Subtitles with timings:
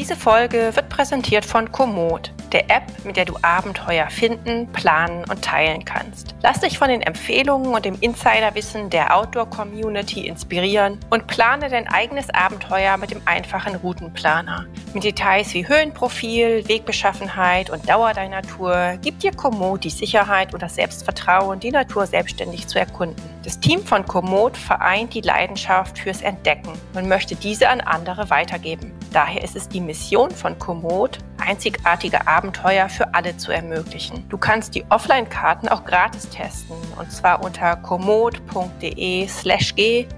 [0.00, 5.42] Diese Folge wird präsentiert von Komoot, der App, mit der du Abenteuer finden, planen und
[5.42, 6.34] teilen kannst.
[6.42, 12.30] Lass dich von den Empfehlungen und dem Insiderwissen der Outdoor-Community inspirieren und plane dein eigenes
[12.30, 14.66] Abenteuer mit dem einfachen Routenplaner.
[14.94, 20.62] Mit Details wie Höhenprofil, Wegbeschaffenheit und Dauer deiner Tour gibt dir Komoot die Sicherheit und
[20.62, 23.22] das Selbstvertrauen, die Natur selbstständig zu erkunden.
[23.44, 28.92] Das Team von Komoot vereint die Leidenschaft fürs Entdecken und möchte diese an andere weitergeben.
[29.12, 32.39] Daher ist es die Mission von Komoot, einzigartige Abenteuer
[32.88, 34.28] für alle zu ermöglichen.
[34.28, 38.48] Du kannst die Offline-Karten auch gratis testen und zwar unter komoot.de/g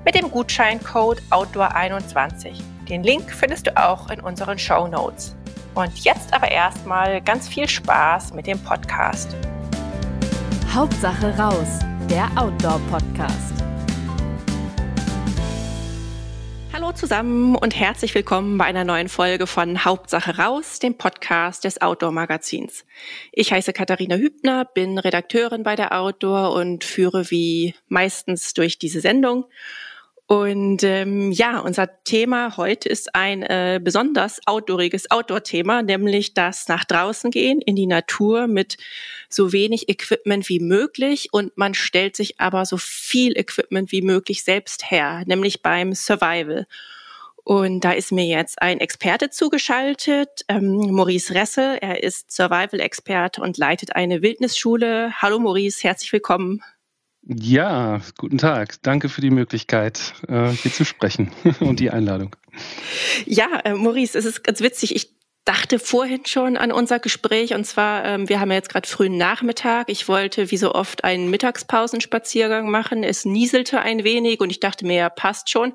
[0.05, 2.61] mit dem Gutscheincode Outdoor21.
[2.89, 5.37] Den Link findest du auch in unseren Show Notes.
[5.75, 9.35] Und jetzt aber erstmal ganz viel Spaß mit dem Podcast.
[10.73, 13.72] Hauptsache raus, der Outdoor-Podcast.
[16.83, 21.81] Hallo zusammen und herzlich willkommen bei einer neuen Folge von Hauptsache raus, dem Podcast des
[21.81, 22.85] Outdoor Magazins.
[23.31, 29.01] Ich heiße Katharina Hübner, bin Redakteurin bei der Outdoor und führe wie meistens durch diese
[29.01, 29.45] Sendung.
[30.27, 36.85] Und ähm, ja, unser Thema heute ist ein äh, besonders outdooriges Outdoor-Thema, nämlich das nach
[36.85, 38.77] draußen gehen in die Natur mit
[39.35, 44.45] so wenig Equipment wie möglich und man stellt sich aber so viel Equipment wie möglich
[44.45, 46.67] selbst her, nämlich beim Survival.
[47.45, 51.77] Und da ist mir jetzt ein Experte zugeschaltet, ähm, Maurice Ressel.
[51.81, 55.13] Er ist Survival-Experte und leitet eine Wildnisschule.
[55.21, 56.63] Hallo Maurice, herzlich willkommen.
[57.25, 58.83] Ja, guten Tag.
[58.83, 62.35] Danke für die Möglichkeit, äh, hier zu sprechen und die Einladung.
[63.27, 64.95] Ja, äh, Maurice, es ist ganz witzig.
[64.95, 68.89] Ich dachte vorhin schon an unser Gespräch und zwar, ähm, wir haben ja jetzt gerade
[68.89, 69.89] frühen Nachmittag.
[69.89, 73.03] Ich wollte wie so oft einen Mittagspausenspaziergang machen.
[73.03, 75.75] Es nieselte ein wenig und ich dachte mir, ja, passt schon.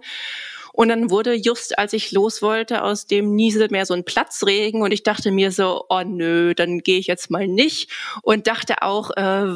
[0.74, 4.84] Und dann wurde just, als ich los wollte, aus dem Niesel mehr so ein Platzregen
[4.84, 8.84] und ich dachte mir so, oh nö, dann gehe ich jetzt mal nicht und dachte
[8.84, 9.56] auch, äh,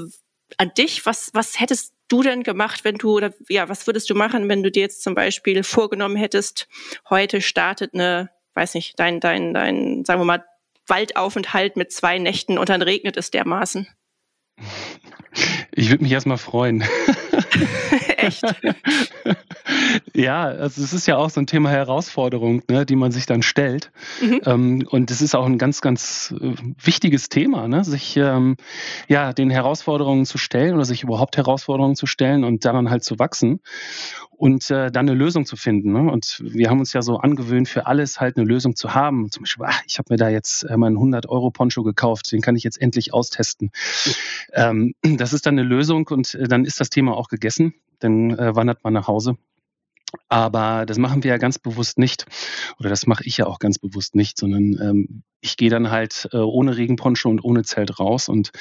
[0.57, 1.05] an dich.
[1.05, 4.63] Was, was hättest du denn gemacht, wenn du, oder ja, was würdest du machen, wenn
[4.63, 6.67] du dir jetzt zum Beispiel vorgenommen hättest,
[7.09, 10.45] heute startet eine, weiß nicht, dein, dein, dein, sagen wir mal,
[10.87, 13.87] Waldaufenthalt mit zwei Nächten und dann regnet es dermaßen?
[15.71, 16.83] Ich würde mich erstmal freuen.
[18.21, 18.43] Echt?
[20.15, 23.41] ja, also es ist ja auch so ein Thema Herausforderung, ne, die man sich dann
[23.41, 23.91] stellt.
[24.21, 24.41] Mhm.
[24.45, 28.57] Ähm, und es ist auch ein ganz, ganz äh, wichtiges Thema, ne, sich ähm,
[29.07, 33.19] ja den Herausforderungen zu stellen oder sich überhaupt Herausforderungen zu stellen und daran halt zu
[33.19, 33.61] wachsen
[34.41, 35.93] und äh, dann eine Lösung zu finden.
[35.93, 36.11] Ne?
[36.11, 39.29] Und wir haben uns ja so angewöhnt, für alles halt eine Lösung zu haben.
[39.29, 42.41] Zum Beispiel, ach, ich habe mir da jetzt äh, meinen 100 Euro Poncho gekauft, den
[42.41, 43.69] kann ich jetzt endlich austesten.
[44.53, 47.75] Ähm, das ist dann eine Lösung und äh, dann ist das Thema auch gegessen.
[48.01, 49.37] Dann äh, wandert man nach Hause
[50.29, 52.25] aber das machen wir ja ganz bewusst nicht.
[52.79, 56.29] Oder das mache ich ja auch ganz bewusst nicht, sondern ähm, ich gehe dann halt
[56.31, 58.51] äh, ohne Regenponcho und ohne Zelt raus und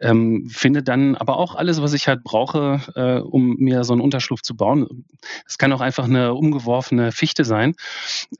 [0.00, 4.02] ähm, finde dann aber auch alles, was ich halt brauche, äh, um mir so einen
[4.02, 5.06] Unterschlupf zu bauen.
[5.46, 7.74] Es kann auch einfach eine umgeworfene Fichte sein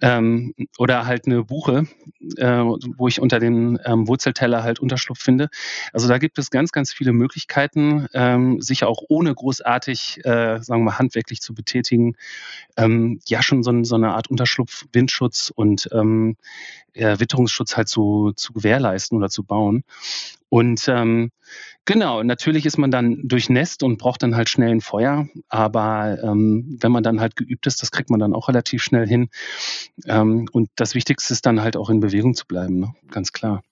[0.03, 1.87] ähm, oder halt eine Buche,
[2.37, 5.49] äh, wo ich unter den ähm, Wurzelteller halt Unterschlupf finde.
[5.93, 10.83] Also da gibt es ganz, ganz viele Möglichkeiten, ähm, sich auch ohne großartig, äh, sagen
[10.83, 12.17] wir mal, handwerklich zu betätigen,
[12.77, 16.37] ähm, ja schon so, so, eine Art Unterschlupf, Windschutz und ähm,
[16.93, 19.85] äh, Witterungsschutz halt zu, zu gewährleisten oder zu bauen.
[20.49, 21.31] Und ähm,
[21.85, 25.29] genau, natürlich ist man dann durchnässt und braucht dann halt schnell ein Feuer.
[25.49, 29.07] Aber ähm, wenn man dann halt geübt ist, das kriegt man dann auch relativ schnell
[29.07, 29.29] hin.
[30.07, 32.95] Ähm, und das Wichtigste ist dann halt auch in Bewegung zu bleiben, ne?
[33.11, 33.63] ganz klar.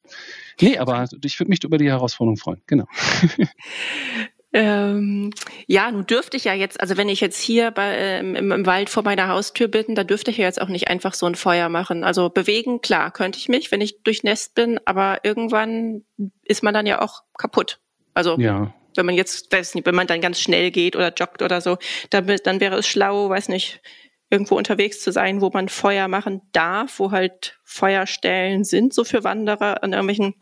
[0.60, 2.86] Nee, aber ich würde mich über die Herausforderung freuen, genau.
[4.58, 5.34] Ähm,
[5.66, 8.64] ja, nun dürfte ich ja jetzt, also wenn ich jetzt hier bei, ähm, im, im,
[8.64, 11.34] Wald vor meiner Haustür bin, da dürfte ich ja jetzt auch nicht einfach so ein
[11.34, 12.04] Feuer machen.
[12.04, 16.06] Also bewegen, klar, könnte ich mich, wenn ich durchnässt bin, aber irgendwann
[16.42, 17.80] ist man dann ja auch kaputt.
[18.14, 18.72] Also ja.
[18.94, 21.76] wenn man jetzt, weiß nicht, wenn man dann ganz schnell geht oder joggt oder so,
[22.08, 23.82] dann, dann wäre es schlau, weiß nicht,
[24.30, 29.22] irgendwo unterwegs zu sein, wo man Feuer machen darf, wo halt Feuerstellen sind, so für
[29.22, 30.34] Wanderer an irgendwelchen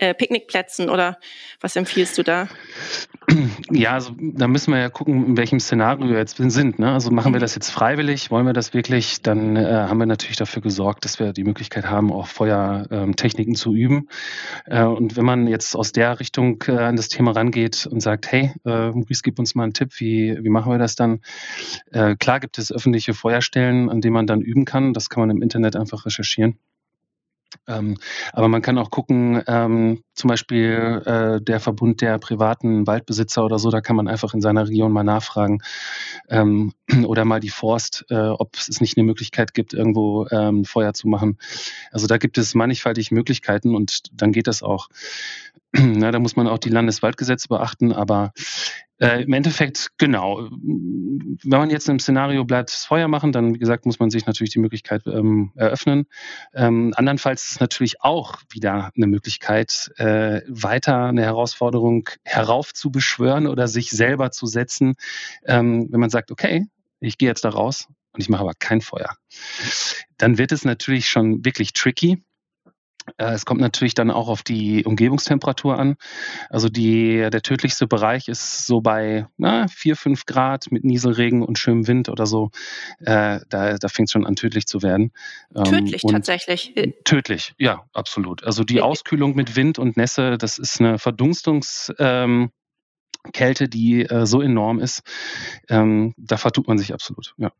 [0.00, 1.18] äh, Picknickplätzen oder
[1.60, 2.48] was empfiehlst du da?
[3.70, 6.78] Ja, also da müssen wir ja gucken, in welchem Szenario wir jetzt sind.
[6.78, 6.92] Ne?
[6.92, 7.42] Also machen wir mhm.
[7.42, 11.18] das jetzt freiwillig, wollen wir das wirklich, dann äh, haben wir natürlich dafür gesorgt, dass
[11.18, 14.08] wir die Möglichkeit haben, auch Feuertechniken ähm, zu üben.
[14.66, 18.30] Äh, und wenn man jetzt aus der Richtung äh, an das Thema rangeht und sagt,
[18.30, 21.20] hey, äh, Maurice, gib uns mal einen Tipp, wie, wie machen wir das dann?
[21.90, 24.92] Äh, klar gibt es öffentliche Feuerstellen, an denen man dann üben kann.
[24.92, 26.58] Das kann man im Internet einfach recherchieren.
[27.66, 27.96] Ähm,
[28.32, 33.58] aber man kann auch gucken, ähm, zum Beispiel äh, der Verbund der privaten Waldbesitzer oder
[33.58, 35.60] so, da kann man einfach in seiner Region mal nachfragen
[36.28, 36.72] ähm,
[37.06, 41.08] oder mal die Forst, äh, ob es nicht eine Möglichkeit gibt, irgendwo ähm, Feuer zu
[41.08, 41.38] machen.
[41.90, 44.88] Also da gibt es mannigfaltig Möglichkeiten und dann geht das auch.
[45.98, 48.32] Na, da muss man auch die Landeswaldgesetze beachten, aber
[49.00, 50.48] äh, Im Endeffekt, genau.
[50.50, 54.52] Wenn man jetzt im Szenario bleibt, Feuer machen, dann, wie gesagt, muss man sich natürlich
[54.52, 56.06] die Möglichkeit ähm, eröffnen.
[56.54, 63.90] Ähm, andernfalls ist natürlich auch wieder eine Möglichkeit, äh, weiter eine Herausforderung heraufzubeschwören oder sich
[63.90, 64.94] selber zu setzen,
[65.44, 66.66] ähm, wenn man sagt, okay,
[67.00, 69.16] ich gehe jetzt da raus und ich mache aber kein Feuer.
[70.18, 72.22] Dann wird es natürlich schon wirklich tricky.
[73.16, 75.96] Äh, es kommt natürlich dann auch auf die Umgebungstemperatur an.
[76.50, 81.58] Also die, der tödlichste Bereich ist so bei na, 4, 5 Grad mit Nieselregen und
[81.58, 82.50] schönem Wind oder so.
[83.00, 85.12] Äh, da da fängt es schon an, tödlich zu werden.
[85.54, 86.76] Ähm, tödlich ähm, tatsächlich.
[86.76, 88.44] Äh, tödlich, ja, absolut.
[88.44, 91.92] Also die Auskühlung mit Wind und Nässe, das ist eine Verdunstungs...
[91.98, 92.50] Ähm,
[93.32, 95.02] Kälte, die äh, so enorm ist,
[95.70, 97.52] ähm, da vertut man sich absolut, ja.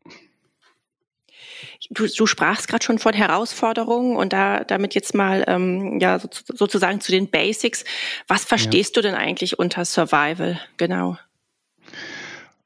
[1.89, 6.29] Du, du sprachst gerade schon von Herausforderungen und da damit jetzt mal ähm, ja so,
[6.31, 7.83] sozusagen zu den Basics.
[8.27, 9.01] Was verstehst ja.
[9.01, 11.17] du denn eigentlich unter Survival genau?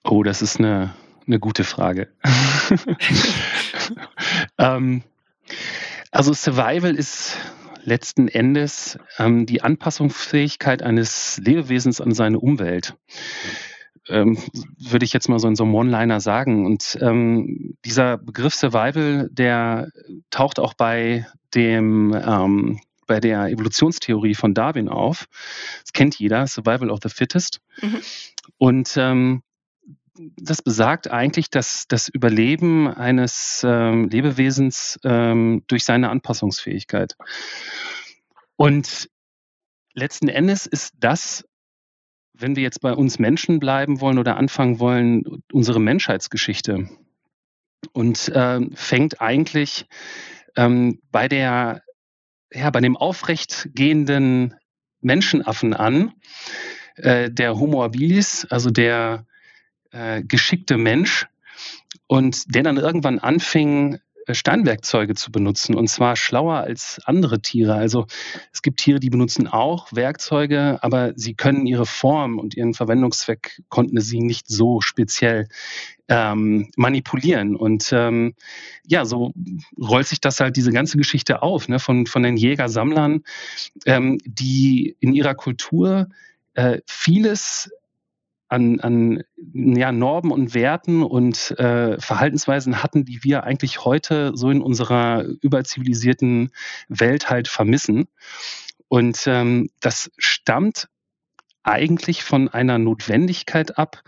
[0.03, 0.93] Oh, das ist eine,
[1.27, 2.09] eine gute Frage.
[4.57, 5.03] ähm,
[6.11, 7.37] also Survival ist
[7.83, 12.95] letzten Endes ähm, die Anpassungsfähigkeit eines Lebewesens an seine Umwelt
[14.09, 14.37] ähm,
[14.77, 16.65] würde ich jetzt mal so in so einem One-Liner sagen.
[16.65, 19.89] Und ähm, dieser Begriff Survival, der
[20.29, 22.79] taucht auch bei dem ähm,
[23.09, 25.25] bei der Evolutionstheorie von Darwin auf.
[25.81, 27.59] Das kennt jeder, Survival of the Fittest.
[27.81, 28.01] Mhm.
[28.57, 29.41] Und ähm,
[30.37, 37.15] das besagt eigentlich, dass das Überleben eines ähm, Lebewesens ähm, durch seine Anpassungsfähigkeit.
[38.57, 39.09] Und
[39.93, 41.45] letzten Endes ist das
[42.39, 46.89] wenn wir jetzt bei uns Menschen bleiben wollen oder anfangen wollen, unsere Menschheitsgeschichte.
[47.93, 49.85] Und äh, fängt eigentlich
[50.55, 51.83] ähm, bei der
[52.51, 54.55] ja bei dem aufrechtgehenden
[55.01, 56.13] Menschenaffen an,
[56.95, 59.25] äh, der Homo habilis, also der
[59.91, 61.27] äh, geschickte Mensch,
[62.07, 63.99] und der dann irgendwann anfing,
[64.33, 67.73] Steinwerkzeuge zu benutzen und zwar schlauer als andere Tiere.
[67.73, 68.05] Also
[68.53, 73.61] es gibt Tiere, die benutzen auch Werkzeuge, aber sie können ihre Form und ihren Verwendungszweck
[73.69, 75.47] konnten sie nicht so speziell
[76.07, 77.55] ähm, manipulieren.
[77.55, 78.33] Und ähm,
[78.85, 79.33] ja, so
[79.79, 83.23] rollt sich das halt diese ganze Geschichte auf ne, von, von den Jägersammlern,
[83.85, 86.09] ähm, die in ihrer Kultur
[86.55, 87.71] äh, vieles
[88.49, 89.23] an, an
[89.53, 95.23] ja, Normen und Werten und äh, Verhaltensweisen hatten, die wir eigentlich heute so in unserer
[95.41, 96.51] überzivilisierten
[96.89, 98.07] Welt halt vermissen.
[98.87, 100.89] Und ähm, das stammt
[101.63, 104.01] eigentlich von einer Notwendigkeit ab,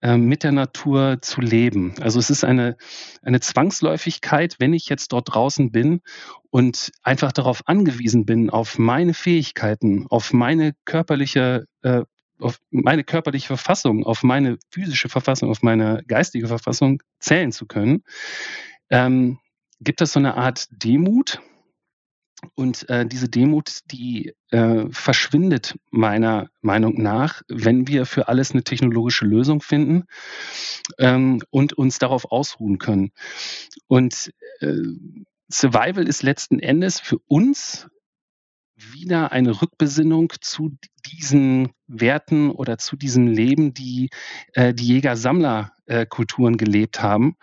[0.00, 1.94] äh, mit der Natur zu leben.
[2.00, 2.76] Also es ist eine,
[3.22, 6.00] eine Zwangsläufigkeit, wenn ich jetzt dort draußen bin
[6.50, 12.02] und einfach darauf angewiesen bin, auf meine Fähigkeiten, auf meine körperliche äh,
[12.40, 18.02] auf meine körperliche Verfassung, auf meine physische Verfassung, auf meine geistige Verfassung zählen zu können,
[18.90, 19.38] ähm,
[19.80, 21.40] gibt es so eine Art Demut.
[22.56, 28.62] Und äh, diese Demut, die äh, verschwindet meiner Meinung nach, wenn wir für alles eine
[28.62, 30.04] technologische Lösung finden
[30.98, 33.12] ähm, und uns darauf ausruhen können.
[33.86, 34.76] Und äh,
[35.50, 37.88] Survival ist letzten Endes für uns
[38.76, 40.76] wieder eine Rückbesinnung zu
[41.06, 44.10] diesen Werten oder zu diesem Leben, die
[44.54, 47.36] äh, die Jäger-Sammler-Kulturen gelebt haben.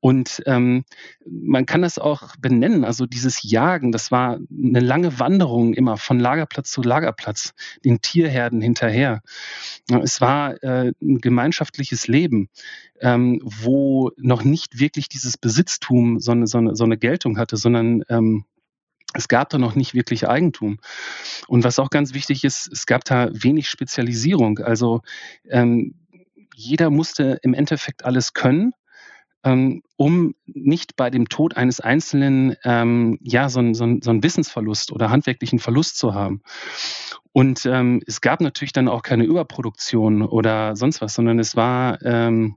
[0.00, 0.84] Und ähm,
[1.26, 2.84] man kann das auch benennen.
[2.84, 8.60] Also dieses Jagen, das war eine lange Wanderung immer von Lagerplatz zu Lagerplatz, den Tierherden
[8.60, 9.22] hinterher.
[10.02, 12.48] Es war äh, ein gemeinschaftliches Leben,
[13.00, 17.56] ähm, wo noch nicht wirklich dieses Besitztum so eine, so eine, so eine Geltung hatte,
[17.56, 18.44] sondern ähm,
[19.14, 20.78] es gab da noch nicht wirklich Eigentum.
[21.46, 24.58] Und was auch ganz wichtig ist, es gab da wenig Spezialisierung.
[24.58, 25.00] Also
[25.48, 25.94] ähm,
[26.54, 28.72] jeder musste im Endeffekt alles können,
[29.44, 34.10] ähm, um nicht bei dem Tod eines Einzelnen ähm, ja so, ein, so, ein, so
[34.10, 36.42] einen Wissensverlust oder handwerklichen Verlust zu haben.
[37.32, 42.02] Und ähm, es gab natürlich dann auch keine Überproduktion oder sonst was, sondern es war
[42.02, 42.56] ähm,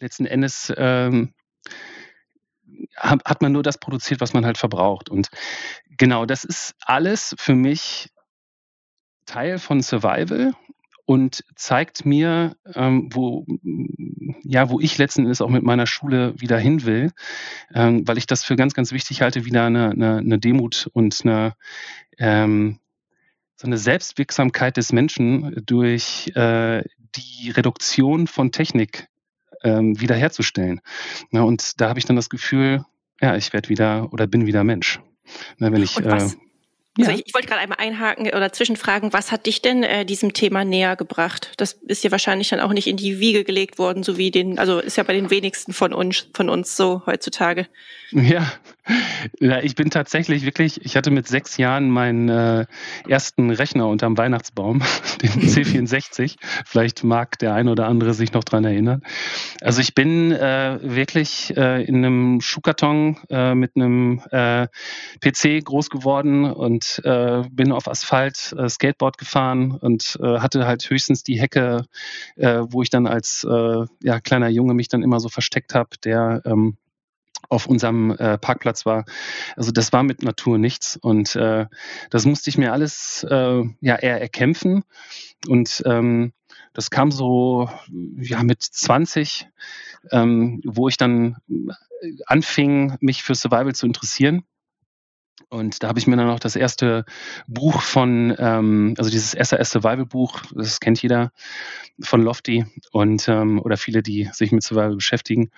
[0.00, 1.32] letzten Endes ähm,
[2.96, 5.08] hat man nur das produziert, was man halt verbraucht.
[5.08, 5.28] Und
[5.96, 8.10] genau, das ist alles für mich
[9.26, 10.54] Teil von Survival.
[11.10, 13.44] und zeigt mir, ähm, wo,
[14.44, 17.10] ja, wo ich letzten Endes auch mit meiner Schule wieder hin will,
[17.74, 21.18] ähm, weil ich das für ganz, ganz wichtig halte, wieder eine, eine, eine Demut und
[21.24, 21.54] eine,
[22.16, 22.78] ähm,
[23.56, 26.84] so eine Selbstwirksamkeit des Menschen durch äh,
[27.16, 29.08] die Reduktion von Technik
[29.62, 30.80] ähm, wiederherzustellen.
[31.30, 32.84] Na, und da habe ich dann das Gefühl,
[33.20, 35.00] ja, ich werde wieder oder bin wieder Mensch.
[35.58, 36.28] Na, wenn ich, äh,
[36.98, 40.32] also ich, ich, wollte gerade einmal einhaken oder zwischenfragen, was hat dich denn äh, diesem
[40.32, 41.52] Thema näher gebracht?
[41.56, 44.58] Das ist ja wahrscheinlich dann auch nicht in die Wiege gelegt worden, so wie den,
[44.58, 47.68] also ist ja bei den wenigsten von uns, von uns so heutzutage.
[48.10, 48.52] Ja,
[49.38, 52.66] ja ich bin tatsächlich wirklich, ich hatte mit sechs Jahren meinen äh,
[53.08, 54.82] ersten Rechner unterm Weihnachtsbaum,
[55.22, 56.36] den C64.
[56.66, 59.02] Vielleicht mag der ein oder andere sich noch dran erinnern.
[59.60, 64.66] Also ich bin äh, wirklich äh, in einem Schuhkarton äh, mit einem äh,
[65.20, 70.66] PC groß geworden und und äh, bin auf Asphalt äh, Skateboard gefahren und äh, hatte
[70.66, 71.84] halt höchstens die Hecke,
[72.36, 75.90] äh, wo ich dann als äh, ja, kleiner Junge mich dann immer so versteckt habe,
[76.02, 76.78] der ähm,
[77.50, 79.04] auf unserem äh, Parkplatz war.
[79.56, 81.66] Also das war mit Natur nichts und äh,
[82.08, 84.84] das musste ich mir alles äh, ja eher erkämpfen
[85.48, 86.32] und ähm,
[86.72, 87.68] das kam so
[88.16, 89.48] ja mit 20,
[90.12, 91.36] ähm, wo ich dann
[92.24, 94.44] anfing, mich für Survival zu interessieren
[95.48, 97.04] und da habe ich mir dann auch das erste
[97.46, 101.32] Buch von, ähm, also dieses SAS Survival Buch, das kennt jeder
[102.00, 105.50] von Lofty und ähm, oder viele, die sich mit Survival beschäftigen.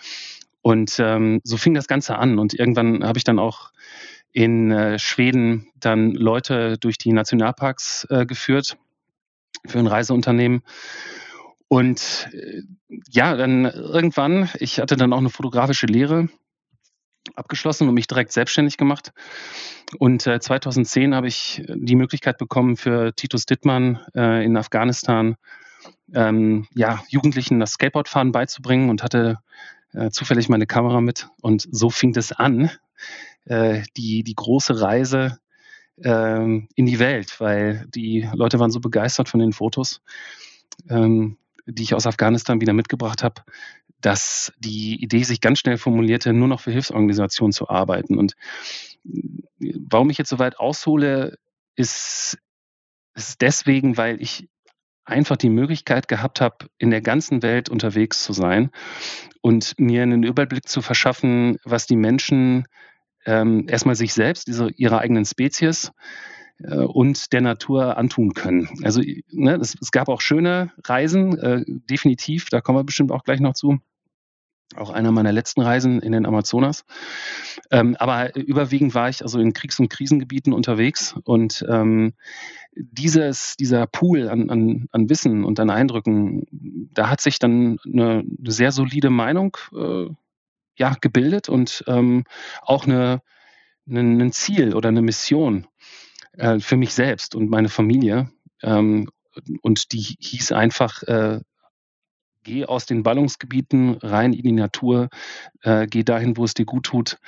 [0.62, 2.38] Und ähm, so fing das Ganze an.
[2.38, 3.72] Und irgendwann habe ich dann auch
[4.32, 8.76] in äh, Schweden dann Leute durch die Nationalparks äh, geführt
[9.66, 10.62] für ein Reiseunternehmen.
[11.68, 12.62] Und äh,
[13.08, 16.28] ja, dann irgendwann, ich hatte dann auch eine fotografische Lehre
[17.34, 19.12] abgeschlossen und mich direkt selbstständig gemacht.
[19.98, 25.36] Und äh, 2010 habe ich die Möglichkeit bekommen, für Titus Dittmann äh, in Afghanistan
[26.14, 29.38] ähm, ja, Jugendlichen das Skateboardfahren beizubringen und hatte
[29.92, 31.28] äh, zufällig meine Kamera mit.
[31.40, 32.70] Und so fing es an,
[33.44, 35.38] äh, die, die große Reise
[36.02, 40.00] ähm, in die Welt, weil die Leute waren so begeistert von den Fotos,
[40.88, 43.42] ähm, die ich aus Afghanistan wieder mitgebracht habe,
[44.02, 48.18] dass die Idee sich ganz schnell formulierte, nur noch für Hilfsorganisationen zu arbeiten.
[48.18, 48.34] Und
[49.58, 51.38] warum ich jetzt so weit aushole,
[51.76, 52.38] ist,
[53.14, 54.48] ist deswegen, weil ich
[55.04, 58.70] einfach die Möglichkeit gehabt habe, in der ganzen Welt unterwegs zu sein
[59.40, 62.66] und mir einen Überblick zu verschaffen, was die Menschen
[63.24, 65.92] ähm, erstmal sich selbst, diese, ihrer eigenen Spezies,
[66.62, 68.68] äh, und der Natur antun können.
[68.82, 73.24] Also ne, es, es, gab auch schöne Reisen, äh, definitiv, da kommen wir bestimmt auch
[73.24, 73.80] gleich noch zu
[74.76, 76.84] auch einer meiner letzten Reisen in den Amazonas.
[77.70, 82.14] Ähm, aber überwiegend war ich also in Kriegs- und Krisengebieten unterwegs und ähm,
[82.74, 86.46] dieses, dieser Pool an, an, an Wissen und an Eindrücken,
[86.94, 90.08] da hat sich dann eine, eine sehr solide Meinung äh,
[90.76, 92.24] ja, gebildet und ähm,
[92.62, 93.22] auch eine,
[93.88, 95.66] eine, ein Ziel oder eine Mission
[96.32, 98.30] äh, für mich selbst und meine Familie.
[98.62, 99.10] Ähm,
[99.62, 101.40] und die hieß einfach äh,
[102.42, 105.08] geh aus den Ballungsgebieten rein in die Natur,
[105.62, 107.18] äh, geh dahin, wo es dir gut tut.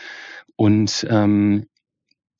[0.56, 1.66] Und ähm,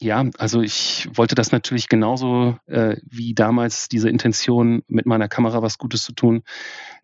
[0.01, 5.63] ja, also ich wollte das natürlich genauso äh, wie damals diese Intention, mit meiner Kamera
[5.63, 6.43] was Gutes zu tun.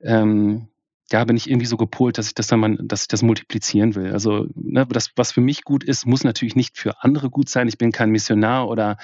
[0.01, 0.69] Ähm,
[1.13, 3.95] ja, bin ich irgendwie so gepolt, dass ich das dann mal, dass ich das multiplizieren
[3.95, 4.13] will.
[4.13, 7.69] Also ne, das, was für mich gut ist, muss natürlich nicht für andere gut sein.
[7.69, 8.97] Ich bin kein Missionar oder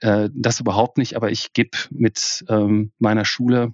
[0.00, 3.72] äh, das überhaupt nicht, aber ich gebe mit ähm, meiner Schule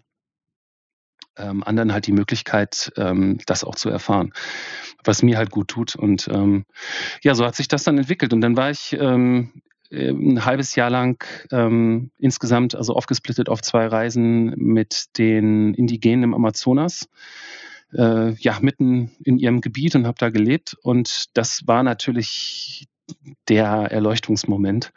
[1.37, 4.33] ähm, anderen halt die Möglichkeit, ähm, das auch zu erfahren,
[5.05, 5.97] was mir halt gut tut.
[5.97, 6.65] Und ähm,
[7.23, 8.33] ja, so hat sich das dann entwickelt.
[8.33, 13.87] Und dann war ich ähm, ein halbes Jahr lang ähm, insgesamt, also aufgesplittet auf zwei
[13.87, 17.09] Reisen mit den Indigenen im Amazonas.
[17.93, 20.77] Äh, ja, mitten in ihrem Gebiet und habe da gelebt.
[20.83, 22.87] Und das war natürlich
[23.49, 24.93] der Erleuchtungsmoment.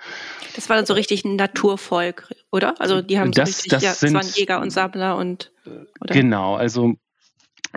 [0.55, 2.79] Das war dann so richtig ein Naturvolk, oder?
[2.79, 5.51] Also die haben das, so richtig, das ja, sind, das waren Jäger und Sammler und
[5.99, 6.13] oder?
[6.13, 6.93] genau, also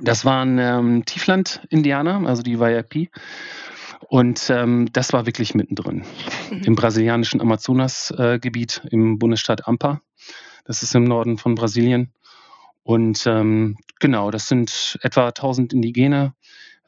[0.03, 3.11] das waren ähm, Tiefland-Indianer, also die Wayapi.
[4.09, 6.05] Und ähm, das war wirklich mittendrin
[6.51, 6.63] mhm.
[6.65, 10.01] im brasilianischen Amazonasgebiet äh, im Bundesstaat Ampa.
[10.65, 12.13] Das ist im Norden von Brasilien.
[12.85, 16.35] Und ähm, genau, das sind etwa 1000 Indigene,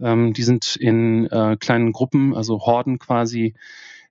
[0.03, 3.55] ähm, die sind in äh, kleinen Gruppen, also Horden quasi,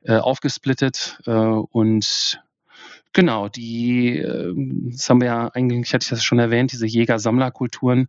[0.03, 2.41] äh, aufgesplittet äh, und
[3.11, 4.53] Genau, die, äh,
[4.91, 8.07] das haben wir ja eigentlich, hatte ich das schon erwähnt, diese Jäger-Sammler-Kulturen,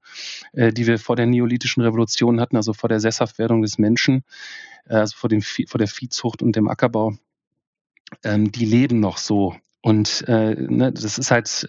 [0.53, 4.25] äh, die wir vor der neolithischen Revolution hatten, also vor der Sesshaftwerdung des Menschen,
[4.87, 7.15] äh, also vor, dem, vor der Viehzucht und dem Ackerbau,
[8.25, 9.57] ähm, die leben noch so.
[9.83, 11.67] Und ne, das ist halt,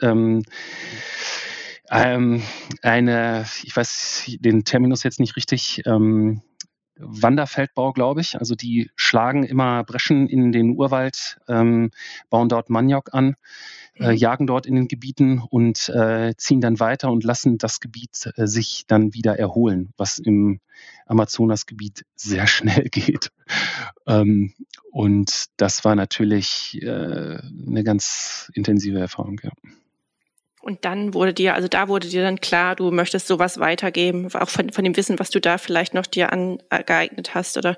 [1.91, 2.41] ähm,
[2.81, 6.41] eine, ich weiß den Terminus jetzt nicht richtig, ähm,
[7.01, 8.37] Wanderfeldbau, glaube ich.
[8.37, 11.91] Also die schlagen immer Breschen in den Urwald, ähm,
[12.29, 13.35] bauen dort Maniok an,
[13.95, 14.17] äh, mhm.
[14.17, 18.47] jagen dort in den Gebieten und äh, ziehen dann weiter und lassen das Gebiet äh,
[18.47, 20.59] sich dann wieder erholen, was im
[21.05, 23.31] Amazonasgebiet sehr schnell geht.
[24.07, 24.53] Ähm,
[24.91, 29.51] und das war natürlich äh, eine ganz intensive Erfahrung, ja.
[30.61, 34.49] Und dann wurde dir, also da wurde dir dann klar, du möchtest sowas weitergeben, auch
[34.49, 37.77] von, von dem Wissen, was du da vielleicht noch dir angeeignet hast, oder?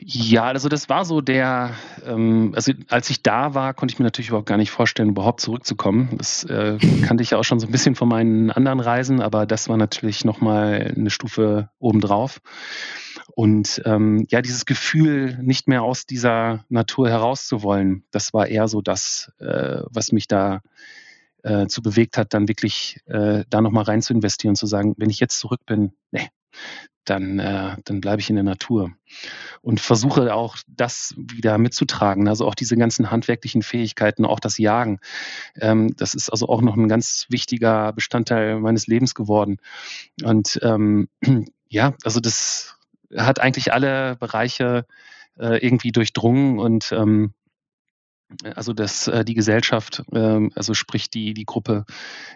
[0.00, 1.74] Ja, also das war so der,
[2.06, 5.40] ähm, also als ich da war, konnte ich mir natürlich überhaupt gar nicht vorstellen, überhaupt
[5.40, 6.10] zurückzukommen.
[6.16, 9.44] Das äh, kannte ich ja auch schon so ein bisschen von meinen anderen Reisen, aber
[9.44, 12.40] das war natürlich nochmal eine Stufe obendrauf.
[13.34, 18.80] Und ähm, ja, dieses Gefühl, nicht mehr aus dieser Natur herauszuwollen, das war eher so
[18.80, 20.60] das, äh, was mich da
[21.48, 25.10] äh, zu bewegt hat, dann wirklich äh, da nochmal rein zu investieren, zu sagen, wenn
[25.10, 26.28] ich jetzt zurück bin, nee,
[27.04, 28.92] dann, äh, dann bleibe ich in der Natur.
[29.62, 32.28] Und versuche auch das wieder mitzutragen.
[32.28, 35.00] Also auch diese ganzen handwerklichen Fähigkeiten, auch das Jagen.
[35.58, 39.56] Ähm, das ist also auch noch ein ganz wichtiger Bestandteil meines Lebens geworden.
[40.22, 41.08] Und ähm,
[41.68, 42.76] ja, also das
[43.16, 44.84] hat eigentlich alle Bereiche
[45.38, 47.32] äh, irgendwie durchdrungen und ähm,
[48.54, 51.84] also dass äh, die Gesellschaft, äh, also sprich die, die Gruppe,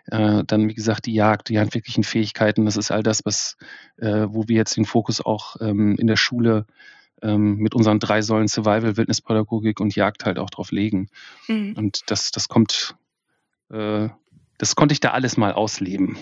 [0.06, 3.56] äh, dann wie gesagt die Jagd, die handwerklichen Fähigkeiten, das ist all das, was,
[3.98, 6.66] äh, wo wir jetzt den Fokus auch ähm, in der Schule
[7.22, 11.08] ähm, mit unseren drei Säulen Survival, Wildnispädagogik und Jagd halt auch drauf legen.
[11.46, 11.74] Mhm.
[11.76, 12.96] Und das, das kommt,
[13.70, 14.08] äh,
[14.58, 16.16] das konnte ich da alles mal ausleben.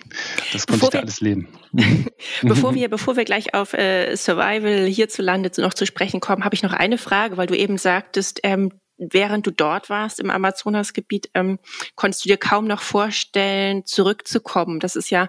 [0.53, 1.49] Das konnte bevor ich da wir, alles leben.
[2.43, 6.62] bevor wir, bevor wir gleich auf äh, Survival hierzulande noch zu sprechen kommen, habe ich
[6.62, 11.59] noch eine Frage, weil du eben sagtest, ähm, während du dort warst im Amazonasgebiet, ähm,
[11.97, 14.78] konntest du dir kaum noch vorstellen, zurückzukommen.
[14.78, 15.28] Das ist ja,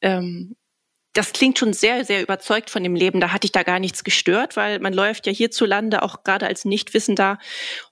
[0.00, 0.56] ähm,
[1.12, 3.20] das klingt schon sehr, sehr überzeugt von dem Leben.
[3.20, 6.64] Da hatte ich da gar nichts gestört, weil man läuft ja hierzulande auch gerade als
[6.64, 7.38] Nichtwissender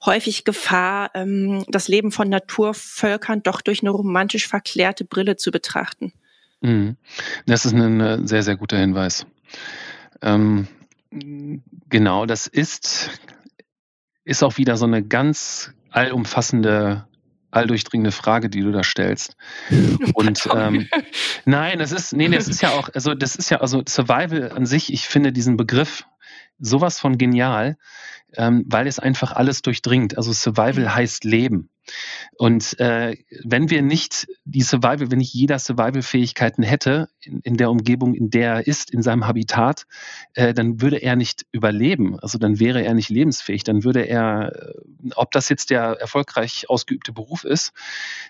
[0.04, 6.12] häufig Gefahr, ähm, das Leben von Naturvölkern doch durch eine romantisch verklärte Brille zu betrachten.
[6.60, 6.96] Mhm.
[7.46, 9.26] Das ist ein äh, sehr, sehr guter Hinweis.
[10.22, 10.68] Ähm,
[11.88, 13.10] genau, das ist
[14.28, 17.06] ist auch wieder so eine ganz allumfassende
[17.50, 19.36] alldurchdringende Frage, die du da stellst.
[20.14, 20.86] Und ähm,
[21.46, 24.66] nein, das ist, nee, das ist ja auch, also das ist ja, also Survival an
[24.66, 26.04] sich, ich finde diesen Begriff
[26.58, 27.78] sowas von genial,
[28.36, 30.18] ähm, weil es einfach alles durchdringt.
[30.18, 30.94] Also Survival mhm.
[30.94, 31.70] heißt Leben.
[32.36, 37.70] Und äh, wenn wir nicht die Survival, wenn nicht jeder Survival-Fähigkeiten hätte in, in, der
[37.70, 39.86] Umgebung, in der er ist, in seinem Habitat,
[40.34, 42.18] äh, dann würde er nicht überleben.
[42.20, 43.64] Also dann wäre er nicht lebensfähig.
[43.64, 47.72] Dann würde er, äh, ob das jetzt der erfolgreich ausgeübte Beruf ist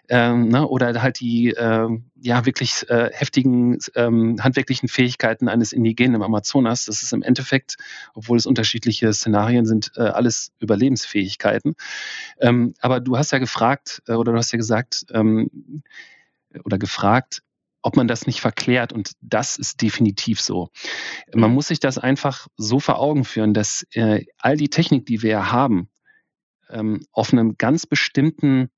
[0.09, 1.89] ähm, ne, oder halt die äh,
[2.21, 7.77] ja wirklich äh, heftigen ähm, handwerklichen Fähigkeiten eines Indigenen im Amazonas, das ist im Endeffekt,
[8.15, 11.75] obwohl es unterschiedliche Szenarien sind, äh, alles Überlebensfähigkeiten.
[12.41, 15.83] Ähm, aber du hast ja gefragt, äh, oder du hast ja gesagt, ähm,
[16.65, 17.43] oder gefragt,
[17.83, 18.93] ob man das nicht verklärt.
[18.93, 20.71] Und das ist definitiv so.
[21.33, 21.55] Man mhm.
[21.55, 25.53] muss sich das einfach so vor Augen führen, dass äh, all die Technik, die wir
[25.53, 25.89] haben,
[26.71, 28.71] ähm, auf einem ganz bestimmten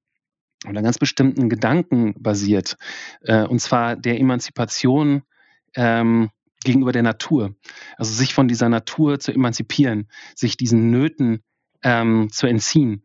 [0.68, 2.77] oder ganz bestimmten Gedanken basiert.
[3.23, 5.23] Äh, und zwar der Emanzipation
[5.75, 6.31] ähm,
[6.64, 7.55] gegenüber der Natur.
[7.96, 11.42] Also sich von dieser Natur zu emanzipieren, sich diesen Nöten
[11.83, 13.03] ähm, zu entziehen.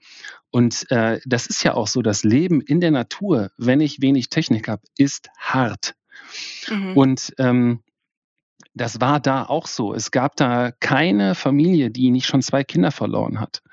[0.51, 4.29] Und äh, das ist ja auch so, das Leben in der Natur, wenn ich wenig
[4.29, 5.95] Technik habe, ist hart.
[6.69, 6.97] Mhm.
[6.97, 7.81] Und ähm,
[8.75, 9.93] das war da auch so.
[9.93, 13.63] Es gab da keine Familie, die nicht schon zwei Kinder verloren hat.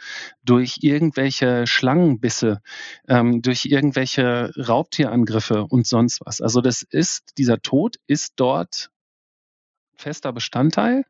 [0.44, 2.62] Durch irgendwelche Schlangenbisse,
[3.08, 6.40] ähm, durch irgendwelche Raubtierangriffe und sonst was.
[6.40, 8.90] Also das ist, dieser Tod ist dort
[9.96, 11.04] fester Bestandteil.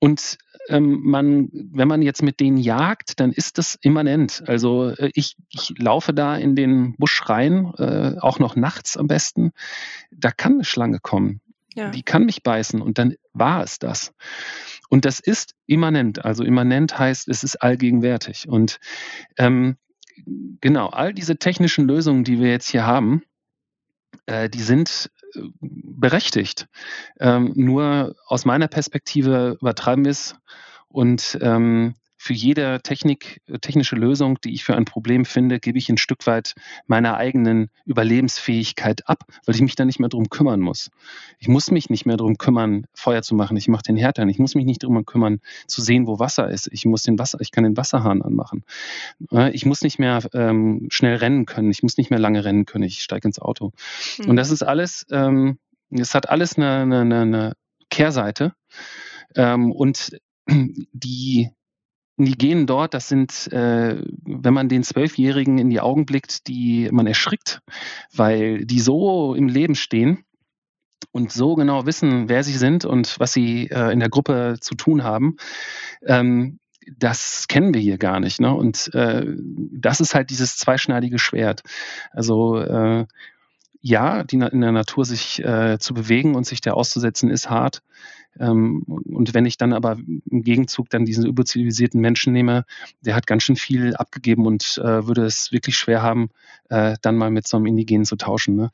[0.00, 0.38] Und
[0.68, 4.42] ähm, man, wenn man jetzt mit denen jagt, dann ist das immanent.
[4.46, 9.06] Also äh, ich, ich laufe da in den Busch rein, äh, auch noch nachts am
[9.06, 9.52] besten.
[10.10, 11.40] Da kann eine Schlange kommen.
[11.76, 11.90] Ja.
[11.90, 14.14] Die kann mich beißen und dann war es das.
[14.88, 16.24] Und das ist immanent.
[16.24, 18.48] Also immanent heißt, es ist allgegenwärtig.
[18.48, 18.78] Und
[19.36, 19.76] ähm,
[20.60, 23.22] genau, all diese technischen Lösungen, die wir jetzt hier haben,
[24.24, 26.66] äh, die sind äh, berechtigt.
[27.20, 30.34] Ähm, nur aus meiner Perspektive übertreiben wir es
[30.88, 31.94] und ähm,
[32.26, 36.26] für jede Technik, technische Lösung, die ich für ein Problem finde, gebe ich ein Stück
[36.26, 36.54] weit
[36.88, 40.90] meiner eigenen Überlebensfähigkeit ab, weil ich mich da nicht mehr drum kümmern muss.
[41.38, 43.56] Ich muss mich nicht mehr drum kümmern, Feuer zu machen.
[43.56, 44.28] Ich mache den Herd an.
[44.28, 46.68] Ich muss mich nicht drum kümmern, zu sehen, wo Wasser ist.
[46.72, 48.64] Ich muss den Wasser, ich kann den Wasserhahn anmachen.
[49.52, 51.70] Ich muss nicht mehr ähm, schnell rennen können.
[51.70, 52.84] Ich muss nicht mehr lange rennen können.
[52.84, 53.70] Ich steige ins Auto.
[54.18, 54.30] Mhm.
[54.30, 55.58] Und das ist alles, ähm,
[55.90, 57.52] es hat alles eine, eine, eine
[57.88, 58.52] Kehrseite.
[59.36, 61.50] Ähm, und die
[62.16, 66.88] die gehen dort, das sind, äh, wenn man den Zwölfjährigen in die Augen blickt, die
[66.90, 67.60] man erschrickt,
[68.14, 70.24] weil die so im Leben stehen
[71.12, 74.74] und so genau wissen, wer sie sind und was sie äh, in der Gruppe zu
[74.74, 75.36] tun haben.
[76.06, 76.58] Ähm,
[76.98, 78.40] das kennen wir hier gar nicht.
[78.40, 78.54] Ne?
[78.54, 81.62] Und äh, das ist halt dieses zweischneidige Schwert.
[82.12, 83.06] Also äh,
[83.80, 87.82] ja, die, in der Natur sich äh, zu bewegen und sich der auszusetzen, ist hart.
[88.38, 92.64] Ähm, und wenn ich dann aber im Gegenzug dann diesen überzivilisierten Menschen nehme,
[93.00, 96.30] der hat ganz schön viel abgegeben und äh, würde es wirklich schwer haben,
[96.68, 98.56] äh, dann mal mit so einem Indigenen zu tauschen.
[98.56, 98.70] Ne?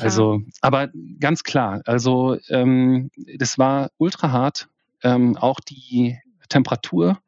[0.00, 4.68] Also, aber ganz klar, also ähm, das war ultra hart.
[5.02, 7.18] Ähm, auch die Temperatur,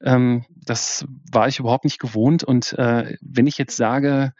[0.00, 2.44] ähm, das war ich überhaupt nicht gewohnt.
[2.44, 4.32] Und äh, wenn ich jetzt sage,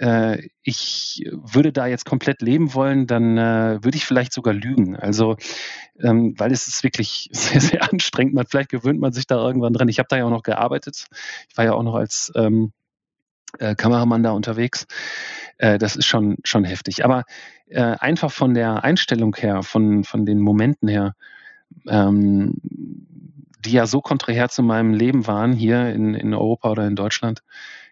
[0.00, 4.96] äh, ich würde da jetzt komplett leben wollen, dann äh, würde ich vielleicht sogar lügen.
[4.96, 5.36] Also,
[6.00, 8.34] ähm, weil es ist wirklich sehr, sehr anstrengend.
[8.34, 9.88] Man, vielleicht gewöhnt man sich da irgendwann dran.
[9.88, 11.06] Ich habe da ja auch noch gearbeitet.
[11.48, 12.72] Ich war ja auch noch als ähm,
[13.58, 14.86] äh, Kameramann da unterwegs.
[15.58, 17.04] Äh, das ist schon, schon heftig.
[17.04, 17.24] Aber
[17.68, 21.14] äh, einfach von der Einstellung her, von, von den Momenten her,
[21.86, 22.54] ähm,
[23.60, 27.42] die ja so konträr zu meinem Leben waren, hier in, in Europa oder in Deutschland,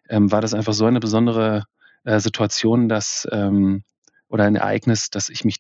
[0.09, 1.65] ähm, war das einfach so eine besondere
[2.05, 3.85] äh, Situation, dass ähm,
[4.29, 5.57] oder ein Ereignis, dass ich mich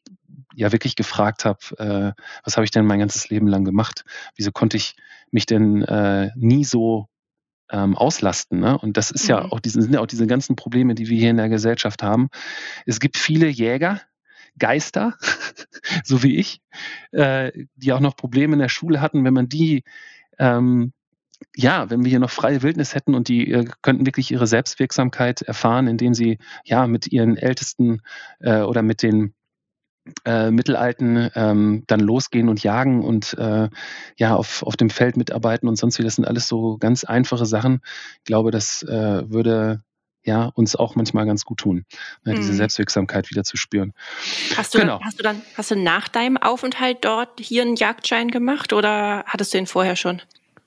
[0.54, 4.04] ja wirklich gefragt habe, äh, was habe ich denn mein ganzes Leben lang gemacht?
[4.36, 4.94] Wieso konnte ich
[5.30, 7.08] mich denn äh, nie so
[7.70, 8.60] ähm, auslasten?
[8.60, 8.78] Ne?
[8.78, 9.30] Und das ist mhm.
[9.30, 12.02] ja auch diese, sind ja auch diese ganzen Probleme, die wir hier in der Gesellschaft
[12.02, 12.28] haben.
[12.86, 14.00] Es gibt viele Jäger,
[14.58, 15.16] Geister,
[16.04, 16.60] so wie ich,
[17.12, 19.84] äh, die auch noch Probleme in der Schule hatten, wenn man die
[20.38, 20.92] ähm,
[21.56, 25.42] ja, wenn wir hier noch freie Wildnis hätten und die äh, könnten wirklich ihre Selbstwirksamkeit
[25.42, 28.02] erfahren, indem sie ja mit ihren Ältesten
[28.40, 29.34] äh, oder mit den
[30.24, 33.68] äh, Mittelalten ähm, dann losgehen und jagen und äh,
[34.16, 36.02] ja auf, auf dem Feld mitarbeiten und sonst wie.
[36.02, 37.80] Das sind alles so ganz einfache Sachen.
[38.18, 39.82] Ich glaube, das äh, würde
[40.24, 41.86] ja, uns auch manchmal ganz gut tun,
[42.24, 42.56] ne, diese mhm.
[42.56, 43.94] Selbstwirksamkeit wieder zu spüren.
[44.56, 45.00] Hast du, genau.
[45.02, 49.54] hast du dann, hast du nach deinem Aufenthalt dort hier einen Jagdschein gemacht oder hattest
[49.54, 50.20] du ihn vorher schon?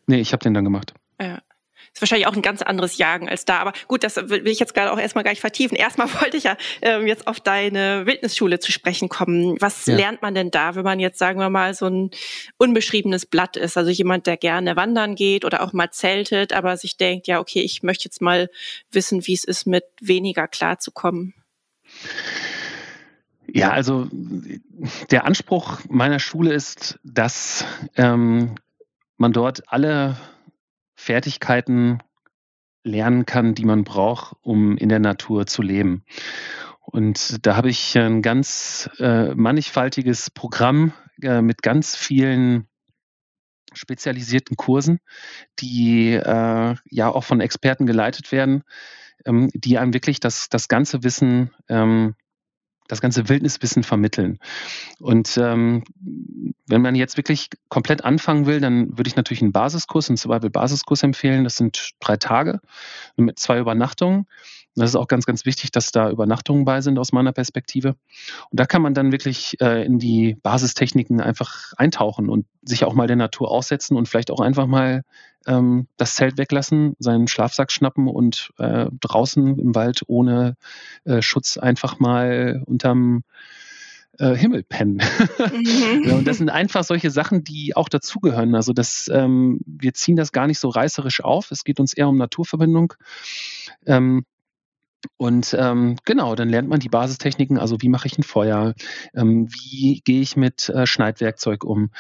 [0.08, 0.94] Nee, ich habe den dann gemacht.
[1.20, 1.40] Ja.
[1.94, 3.60] Ist wahrscheinlich auch ein ganz anderes Jagen als da.
[3.60, 5.76] Aber gut, das will ich jetzt gerade auch erstmal gar nicht vertiefen.
[5.76, 9.58] Erstmal wollte ich ja ähm, jetzt auf deine Wildnisschule zu sprechen kommen.
[9.60, 9.96] Was ja.
[9.96, 12.12] lernt man denn da, wenn man jetzt, sagen wir mal, so ein
[12.58, 13.78] unbeschriebenes Blatt ist?
[13.78, 17.62] Also jemand, der gerne wandern geht oder auch mal zeltet, aber sich denkt, ja, okay,
[17.62, 18.50] ich möchte jetzt mal
[18.92, 21.34] wissen, wie es ist, mit weniger klarzukommen.
[23.48, 24.08] Ja, also
[25.10, 27.66] der Anspruch meiner Schule ist, dass
[27.98, 28.56] ähm,
[29.22, 30.18] man dort alle
[30.96, 32.00] Fertigkeiten
[32.84, 36.04] lernen kann, die man braucht, um in der Natur zu leben.
[36.80, 42.68] Und da habe ich ein ganz äh, mannigfaltiges Programm äh, mit ganz vielen
[43.74, 45.00] spezialisierten Kursen,
[45.60, 48.64] die äh, ja auch von Experten geleitet werden,
[49.26, 52.16] ähm, die einem wirklich das, das ganze Wissen ähm,
[52.88, 54.40] das ganze Wildniswissen vermitteln.
[55.00, 55.84] Und ähm,
[56.68, 61.04] wenn man jetzt wirklich komplett anfangen will, dann würde ich natürlich einen Basiskurs, einen Survival-Basiskurs
[61.04, 61.44] empfehlen.
[61.44, 62.60] Das sind drei Tage
[63.16, 64.28] mit zwei Übernachtungen.
[64.76, 67.96] Das ist auch ganz, ganz wichtig, dass da Übernachtungen bei sind aus meiner Perspektive.
[68.50, 72.94] Und da kann man dann wirklich äh, in die Basistechniken einfach eintauchen und sich auch
[72.94, 75.04] mal der Natur aussetzen und vielleicht auch einfach mal
[75.46, 80.56] ähm, das Zelt weglassen, seinen Schlafsack schnappen und äh, draußen im Wald ohne
[81.04, 83.24] äh, Schutz einfach mal unterm
[84.20, 85.02] äh, Himmel pennen.
[85.38, 86.12] Mhm.
[86.14, 88.56] und das sind einfach solche Sachen, die auch dazugehören.
[88.56, 91.52] Also das, ähm, wir ziehen das gar nicht so reißerisch auf.
[91.52, 92.94] Es geht uns eher um Naturverbindung.
[93.86, 94.26] Ähm,
[95.18, 98.74] und ähm, genau, dann lernt man die Basistechniken, also wie mache ich ein Feuer,
[99.16, 101.92] ähm, wie gehe ich mit äh, Schneidwerkzeug um,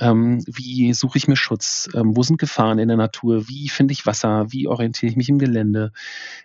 [0.00, 3.92] ähm, wie suche ich mir Schutz, ähm, wo sind Gefahren in der Natur, wie finde
[3.92, 5.92] ich Wasser, wie orientiere ich mich im Gelände.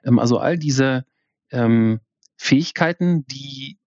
[0.04, 1.06] Ähm, also all diese
[1.52, 2.00] ähm,
[2.36, 3.78] Fähigkeiten, die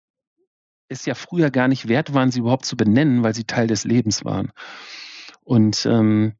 [0.88, 3.84] es ja früher gar nicht wert waren, sie überhaupt zu benennen, weil sie Teil des
[3.84, 4.50] Lebens waren.
[5.44, 6.34] Und ähm,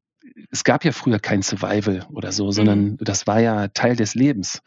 [0.50, 2.96] es gab ja früher kein Survival oder so, sondern mhm.
[3.00, 4.62] das war ja Teil des Lebens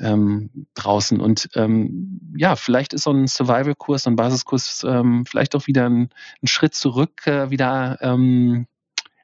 [0.00, 1.20] ähm, draußen.
[1.20, 5.88] Und ähm, ja, vielleicht ist so ein Survival-Kurs, so ein Basiskurs ähm, vielleicht auch wieder
[5.88, 6.10] ein,
[6.42, 8.66] ein Schritt zurück, äh, wieder ähm,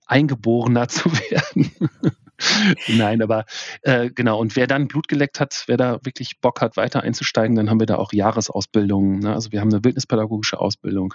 [0.06, 1.72] eingeborener zu werden.
[2.88, 3.44] Nein, aber
[3.82, 4.38] äh, genau.
[4.38, 7.80] Und wer dann Blut geleckt hat, wer da wirklich Bock hat, weiter einzusteigen, dann haben
[7.80, 9.20] wir da auch Jahresausbildungen.
[9.20, 9.32] Ne?
[9.32, 11.14] Also wir haben eine wildnispädagogische Ausbildung,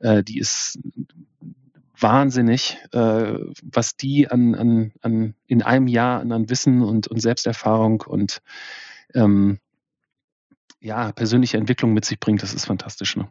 [0.00, 0.78] äh, die ist
[1.98, 7.20] wahnsinnig, äh, was die an, an, an in einem Jahr an, an Wissen und, und
[7.20, 8.40] Selbsterfahrung und
[9.14, 9.58] ähm,
[10.80, 13.16] ja, persönliche Entwicklung mit sich bringt, das ist fantastisch.
[13.16, 13.28] Ne?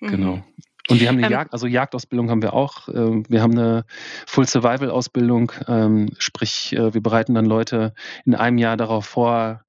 [0.00, 0.08] Mhm.
[0.08, 0.44] Genau.
[0.88, 2.88] Und wir haben eine ähm, Jagd, also Jagdausbildung haben wir auch.
[2.88, 3.84] Ähm, wir haben eine
[4.26, 9.64] Full Survival Ausbildung, ähm, sprich, äh, wir bereiten dann Leute in einem Jahr darauf vor,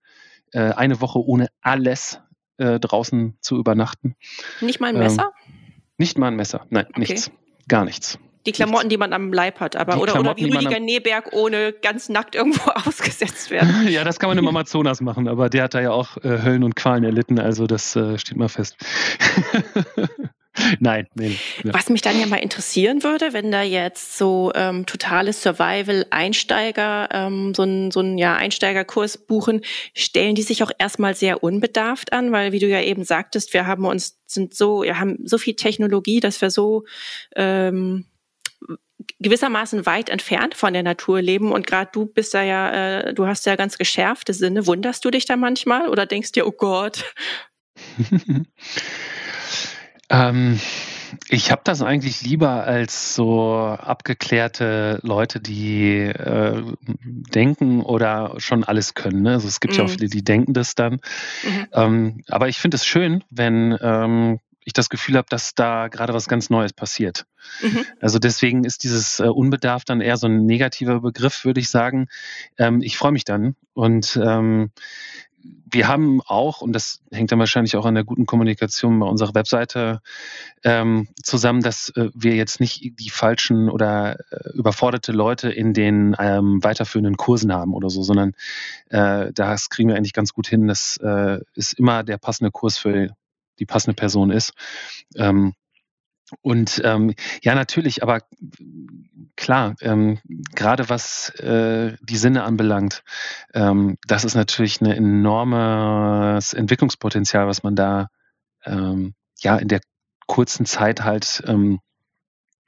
[0.52, 2.20] äh, eine Woche ohne alles
[2.58, 4.16] äh, draußen zu übernachten.
[4.62, 5.32] Nicht mal ein Messer?
[5.98, 7.00] Nicht mal ein Messer, nein, okay.
[7.00, 7.32] nichts,
[7.68, 8.18] gar nichts.
[8.46, 12.10] Die Klamotten, die man am Leib hat, aber oder, oder wie Rüdiger Neberg ohne ganz
[12.10, 13.88] nackt irgendwo ausgesetzt werden.
[13.88, 16.64] ja, das kann man im Amazonas machen, aber der hat da ja auch äh, Höllen
[16.64, 18.76] und Qualen erlitten, also das äh, steht mal fest.
[20.80, 21.36] Nein, nee.
[21.64, 21.74] Ja.
[21.74, 27.56] Was mich dann ja mal interessieren würde, wenn da jetzt so ähm, totale Survival-Einsteiger ähm,
[27.56, 29.62] so einen so ein, ja, Einsteigerkurs buchen,
[29.96, 33.66] stellen die sich auch erstmal sehr unbedarft an, weil wie du ja eben sagtest, wir
[33.66, 36.84] haben uns sind so, wir haben so viel Technologie, dass wir so
[37.36, 38.06] ähm,
[39.24, 43.26] gewissermaßen weit entfernt von der Natur leben und gerade du bist da ja, äh, du
[43.26, 44.68] hast ja ganz geschärfte Sinne.
[44.68, 47.04] Wunderst du dich da manchmal oder denkst dir, oh Gott?
[50.10, 50.60] ähm,
[51.30, 58.94] ich habe das eigentlich lieber als so abgeklärte Leute, die äh, denken oder schon alles
[58.94, 59.24] können.
[59.24, 59.34] Ne?
[59.34, 59.80] Also es gibt mhm.
[59.80, 59.94] ja auch mhm.
[59.94, 61.00] viele, die denken das dann.
[61.44, 61.68] Mhm.
[61.74, 66.14] Ähm, aber ich finde es schön, wenn ähm, ich das Gefühl habe, dass da gerade
[66.14, 67.26] was ganz Neues passiert.
[67.62, 67.86] Mhm.
[68.00, 72.08] Also deswegen ist dieses äh, Unbedarf dann eher so ein negativer Begriff, würde ich sagen.
[72.58, 74.72] Ähm, ich freue mich dann und ähm,
[75.44, 79.34] wir haben auch, und das hängt dann wahrscheinlich auch an der guten Kommunikation bei unserer
[79.34, 80.02] Webseite
[80.64, 86.16] ähm, zusammen, dass äh, wir jetzt nicht die falschen oder äh, überforderte Leute in den
[86.20, 88.34] ähm, weiterführenden Kursen haben oder so, sondern
[88.90, 90.68] äh, das kriegen wir eigentlich ganz gut hin.
[90.68, 93.16] Das äh, ist immer der passende Kurs für
[93.60, 94.54] die passende Person ist.
[95.16, 95.54] Ähm,
[96.42, 98.22] und ähm, ja, natürlich, aber
[99.36, 100.20] klar, ähm,
[100.56, 103.04] gerade was äh, die Sinne anbelangt,
[103.54, 108.10] ähm, das ist natürlich ein enormes Entwicklungspotenzial, was man da
[108.66, 109.82] ähm, ja in der
[110.28, 111.80] kurzen Zeit halt ähm,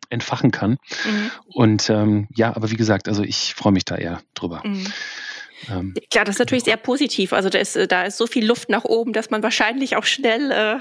[0.10, 0.72] entfachen kann.
[1.06, 1.32] Mhm.
[1.46, 4.62] Und ähm, ja, aber wie gesagt, also ich freue mich da eher drüber.
[4.64, 4.86] Mhm.
[5.70, 7.34] Ähm, Klar, das ist natürlich sehr positiv.
[7.34, 10.52] Also da ist, da ist so viel Luft nach oben, dass man wahrscheinlich auch schnell,
[10.52, 10.78] äh,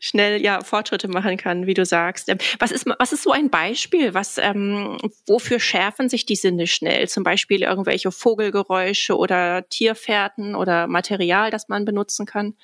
[0.00, 2.28] schnell ja, Fortschritte machen kann, wie du sagst.
[2.28, 4.14] Ähm, was, ist, was ist so ein Beispiel?
[4.14, 7.08] Was, ähm, wofür schärfen sich die Sinne schnell?
[7.08, 12.54] Zum Beispiel irgendwelche Vogelgeräusche oder Tierfährten oder Material, das man benutzen kann?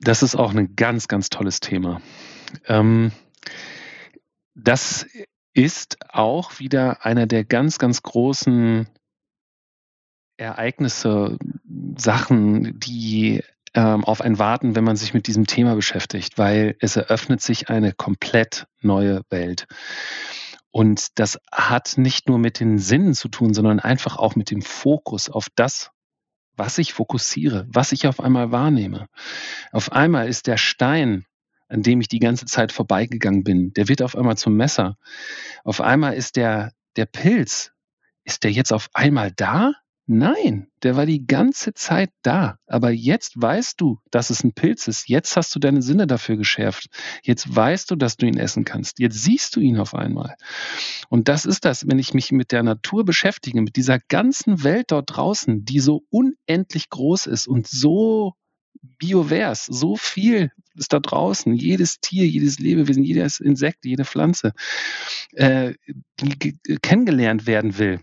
[0.00, 2.02] Das ist auch ein ganz, ganz tolles Thema.
[2.66, 3.12] Ähm,
[4.54, 5.06] das
[5.54, 8.88] ist auch wieder einer der ganz, ganz großen
[10.36, 11.38] Ereignisse,
[11.96, 13.42] Sachen, die
[13.74, 17.70] ähm, auf ein warten, wenn man sich mit diesem Thema beschäftigt, weil es eröffnet sich
[17.70, 19.66] eine komplett neue Welt.
[20.70, 24.62] Und das hat nicht nur mit den Sinnen zu tun, sondern einfach auch mit dem
[24.62, 25.90] Fokus auf das,
[26.56, 29.06] was ich fokussiere, was ich auf einmal wahrnehme.
[29.70, 31.26] Auf einmal ist der Stein,
[31.68, 34.96] an dem ich die ganze Zeit vorbeigegangen bin, der wird auf einmal zum Messer.
[35.64, 37.72] Auf einmal ist der, der Pilz,
[38.24, 39.72] ist der jetzt auf einmal da?
[40.06, 42.58] Nein, der war die ganze Zeit da.
[42.66, 45.08] Aber jetzt weißt du, dass es ein Pilz ist.
[45.08, 46.88] Jetzt hast du deine Sinne dafür geschärft.
[47.22, 48.98] Jetzt weißt du, dass du ihn essen kannst.
[48.98, 50.34] Jetzt siehst du ihn auf einmal.
[51.08, 54.90] Und das ist das, wenn ich mich mit der Natur beschäftige, mit dieser ganzen Welt
[54.90, 58.34] dort draußen, die so unendlich groß ist und so
[58.98, 64.52] biovers, so viel ist da draußen, jedes Tier, jedes Lebewesen, jedes Insekt, jede Pflanze,
[65.32, 65.74] äh,
[66.20, 68.00] die kennengelernt werden will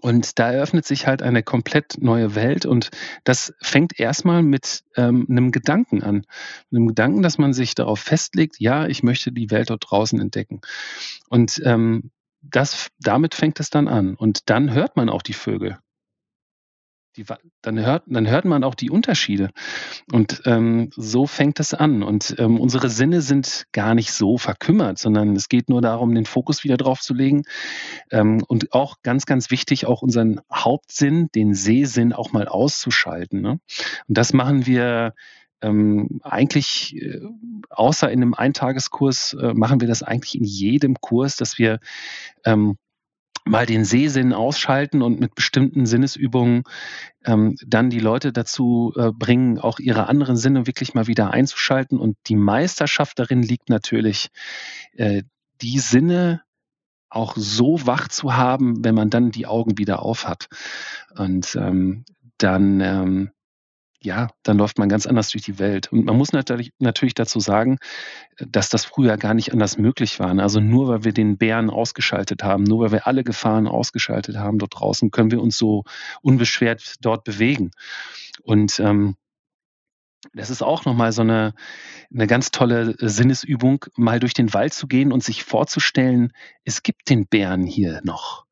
[0.00, 2.90] und da eröffnet sich halt eine komplett neue Welt und
[3.24, 6.24] das fängt erstmal mit ähm, einem Gedanken an.
[6.70, 10.20] Mit einem Gedanken, dass man sich darauf festlegt, ja, ich möchte die Welt dort draußen
[10.20, 10.60] entdecken.
[11.28, 14.14] Und ähm, das, damit fängt es dann an.
[14.14, 15.78] Und dann hört man auch die Vögel.
[17.16, 17.26] Die,
[17.60, 19.50] dann, hört, dann hört man auch die Unterschiede.
[20.10, 22.02] Und ähm, so fängt es an.
[22.02, 26.24] Und ähm, unsere Sinne sind gar nicht so verkümmert, sondern es geht nur darum, den
[26.24, 27.42] Fokus wieder drauf zu legen.
[28.10, 33.42] Ähm, und auch ganz, ganz wichtig, auch unseren Hauptsinn, den Sehsinn auch mal auszuschalten.
[33.42, 33.50] Ne?
[34.08, 35.12] Und das machen wir
[35.62, 37.20] ähm, eigentlich, äh,
[37.70, 41.78] außer in einem Eintageskurs, äh, machen wir das eigentlich in jedem Kurs, dass wir
[42.44, 42.76] ähm,
[43.44, 46.62] mal den Sehsinn ausschalten und mit bestimmten Sinnesübungen
[47.24, 51.98] ähm, dann die Leute dazu äh, bringen, auch ihre anderen Sinne wirklich mal wieder einzuschalten.
[51.98, 54.28] Und die Meisterschaft darin liegt natürlich,
[54.94, 55.22] äh,
[55.60, 56.42] die Sinne
[57.08, 60.48] auch so wach zu haben, wenn man dann die Augen wieder auf hat.
[61.14, 62.04] Und ähm,
[62.38, 63.30] dann, ähm,
[64.02, 65.92] ja, dann läuft man ganz anders durch die Welt.
[65.92, 67.78] Und man muss natürlich, natürlich dazu sagen,
[68.38, 70.36] dass das früher gar nicht anders möglich war.
[70.38, 74.58] Also nur weil wir den Bären ausgeschaltet haben, nur weil wir alle Gefahren ausgeschaltet haben
[74.58, 75.84] dort draußen, können wir uns so
[76.20, 77.70] unbeschwert dort bewegen.
[78.42, 79.16] Und ähm,
[80.34, 81.54] das ist auch nochmal so eine,
[82.12, 86.32] eine ganz tolle Sinnesübung, mal durch den Wald zu gehen und sich vorzustellen,
[86.64, 88.46] es gibt den Bären hier noch.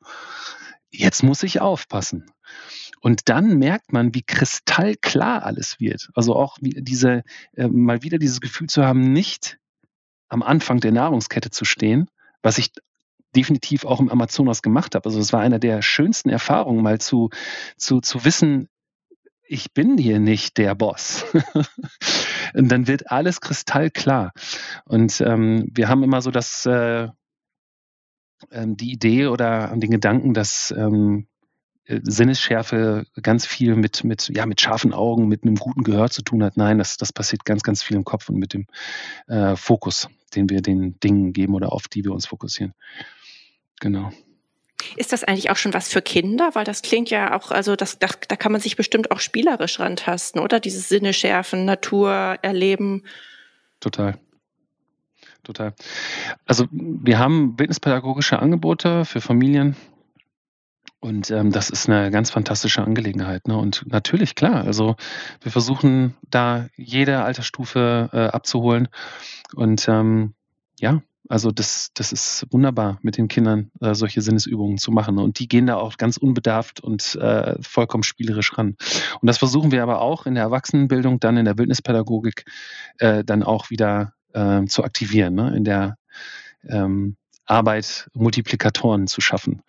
[0.91, 2.31] Jetzt muss ich aufpassen.
[3.01, 6.11] Und dann merkt man, wie kristallklar alles wird.
[6.15, 7.23] Also auch diese,
[7.57, 9.59] äh, mal wieder dieses Gefühl zu haben, nicht
[10.29, 12.09] am Anfang der Nahrungskette zu stehen,
[12.43, 12.73] was ich
[13.35, 15.07] definitiv auch im Amazonas gemacht habe.
[15.07, 17.31] Also es war einer der schönsten Erfahrungen, mal zu,
[17.77, 18.69] zu, zu wissen,
[19.43, 21.25] ich bin hier nicht der Boss.
[22.55, 24.33] und dann wird alles kristallklar.
[24.85, 27.09] Und ähm, wir haben immer so das, äh,
[28.53, 31.30] ähm, die Idee oder den Gedanken, dass ähm, äh,
[32.03, 36.43] Sinnesschärfe ganz viel mit, mit, ja, mit scharfen Augen, mit einem guten Gehör zu tun
[36.43, 36.57] hat.
[36.57, 38.67] Nein, das, das passiert ganz, ganz viel im Kopf und mit dem
[39.29, 42.75] äh, Fokus, den wir den Dingen geben oder auf die wir uns fokussieren.
[43.81, 44.11] Genau.
[44.97, 46.51] Ist das eigentlich auch schon was für Kinder?
[46.55, 49.79] Weil das klingt ja auch, also das, das, da kann man sich bestimmt auch spielerisch
[49.79, 50.61] rantasten, oder?
[50.61, 53.05] Dieses Sinne schärfen, Natur erleben.
[53.81, 54.19] Total.
[55.43, 55.75] Total.
[56.47, 59.77] Also wir haben bildnispädagogische Angebote für Familien.
[61.01, 63.49] Und ähm, das ist eine ganz fantastische Angelegenheit.
[63.49, 63.57] Ne?
[63.57, 64.97] Und natürlich, klar, also
[65.41, 68.89] wir versuchen da jede Altersstufe äh, abzuholen.
[69.55, 70.35] Und ähm,
[70.79, 75.19] ja, also das, das ist wunderbar, mit den Kindern äh, solche Sinnesübungen zu machen.
[75.19, 78.77] Und die gehen da auch ganz unbedarft und äh, vollkommen spielerisch ran.
[79.21, 82.45] Und das versuchen wir aber auch in der Erwachsenenbildung, dann in der Bildnispädagogik,
[82.99, 85.57] äh, dann auch wieder äh, zu aktivieren, ne?
[85.57, 85.97] in der
[86.69, 87.17] ähm,
[87.51, 89.63] Arbeit Multiplikatoren zu schaffen,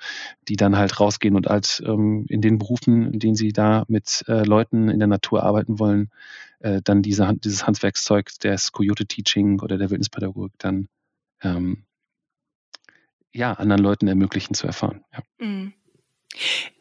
[0.47, 4.23] die dann halt rausgehen und halt ähm, in den Berufen, in denen sie da mit
[4.27, 6.11] äh, Leuten in der Natur arbeiten wollen,
[6.59, 10.87] äh, dann diese, dieses Handwerkszeug des Coyote Teaching oder der Wildnispädagogik dann
[11.41, 11.85] ähm,
[13.33, 15.03] ja, anderen Leuten ermöglichen zu erfahren.
[15.13, 15.45] Ja.
[15.45, 15.73] Mhm.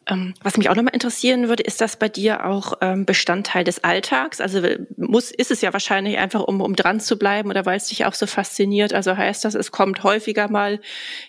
[0.07, 3.85] Ähm, was mich auch nochmal interessieren würde, ist das bei dir auch ähm, Bestandteil des
[3.85, 4.41] Alltags?
[4.41, 4.61] Also
[4.97, 8.05] muss, ist es ja wahrscheinlich einfach, um, um dran zu bleiben oder weil es dich
[8.07, 8.93] auch so fasziniert.
[8.93, 10.81] Also heißt das, es kommt häufiger mal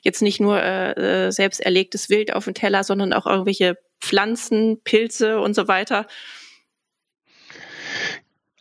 [0.01, 4.81] jetzt nicht nur äh, äh selbst erlegtes Wild auf den Teller, sondern auch irgendwelche Pflanzen,
[4.83, 6.07] Pilze und so weiter.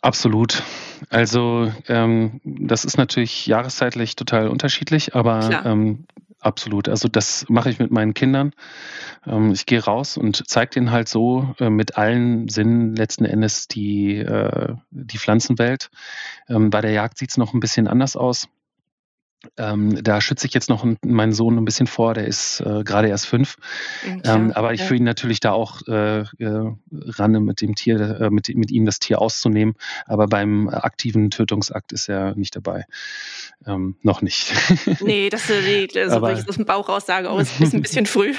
[0.01, 0.63] Absolut.
[1.09, 6.05] Also ähm, das ist natürlich jahreszeitlich total unterschiedlich, aber ähm,
[6.41, 6.89] absolut.
[6.89, 8.53] Also das mache ich mit meinen Kindern.
[9.25, 13.67] Ähm, ich gehe raus und zeige denen halt so äh, mit allen Sinnen letzten Endes
[13.67, 15.89] die, äh, die Pflanzenwelt.
[16.49, 18.47] Ähm, bei der Jagd sieht es noch ein bisschen anders aus.
[19.57, 23.07] Ähm, da schütze ich jetzt noch meinen Sohn ein bisschen vor, der ist äh, gerade
[23.07, 23.57] erst fünf.
[24.23, 27.99] Ja, ähm, aber ich führe ihn natürlich da auch äh, äh, ran, mit dem Tier,
[27.99, 29.75] äh, mit, mit ihm das Tier auszunehmen.
[30.05, 32.85] Aber beim aktiven Tötungsakt ist er nicht dabei.
[33.65, 34.53] Ähm, noch nicht.
[35.01, 37.81] nee, das ist so aber, ich aus dem Bauch raus sage, oh, ist, ist ein
[37.83, 38.33] bisschen früh.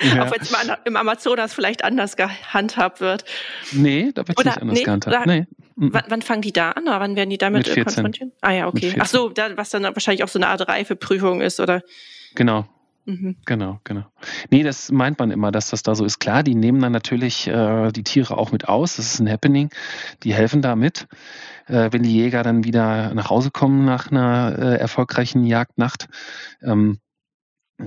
[0.00, 0.24] Ja.
[0.24, 0.52] auch wenn es
[0.84, 3.24] im Amazonas vielleicht anders gehandhabt wird.
[3.72, 5.26] Nee, da wird es nicht anders nee, gehandhabt.
[5.26, 5.46] Nee.
[5.76, 6.84] Wann, wann, fangen die da an?
[6.84, 8.32] Oder wann werden die damit mit konfrontiert?
[8.40, 8.94] Ah ja, okay.
[8.98, 11.82] Ach so, da, was dann wahrscheinlich auch so eine Art Reifeprüfung ist, oder?
[12.34, 12.66] Genau.
[13.06, 13.36] Mhm.
[13.44, 14.04] Genau, genau.
[14.50, 16.20] Nee, das meint man immer, dass das da so ist.
[16.20, 18.96] Klar, die nehmen dann natürlich äh, die Tiere auch mit aus.
[18.96, 19.70] Das ist ein Happening.
[20.22, 21.06] Die helfen da mit.
[21.66, 26.08] Äh, wenn die Jäger dann wieder nach Hause kommen nach einer äh, erfolgreichen Jagdnacht.
[26.62, 26.98] Ähm,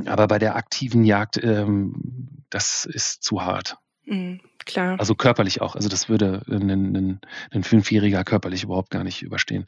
[0.06, 3.78] aber bei der aktiven Jagd, ähm, das ist zu hart.
[4.06, 5.00] Mhm, klar.
[5.00, 5.76] Also körperlich auch.
[5.76, 9.68] Also das würde ein, ein, ein Fünfjähriger körperlich überhaupt gar nicht überstehen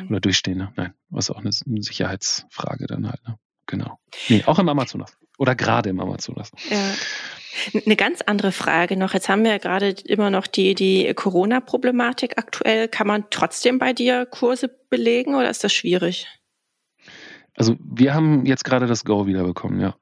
[0.00, 0.08] mhm.
[0.08, 0.58] oder durchstehen.
[0.58, 0.72] Ne?
[0.76, 3.26] Nein, was auch eine, eine, Sicherheitsfrage dann halt.
[3.26, 3.38] Ne?
[3.66, 3.98] Genau.
[4.28, 5.16] Nee, auch im Amazonas.
[5.38, 6.50] Oder gerade im Amazonas.
[6.68, 6.94] Ja.
[7.84, 9.14] Eine ganz andere Frage noch.
[9.14, 12.88] Jetzt haben wir ja gerade immer noch die, die Corona-Problematik aktuell.
[12.88, 16.26] Kann man trotzdem bei dir Kurse belegen oder ist das schwierig?
[17.54, 19.96] Also wir haben jetzt gerade das Go wiederbekommen, ja.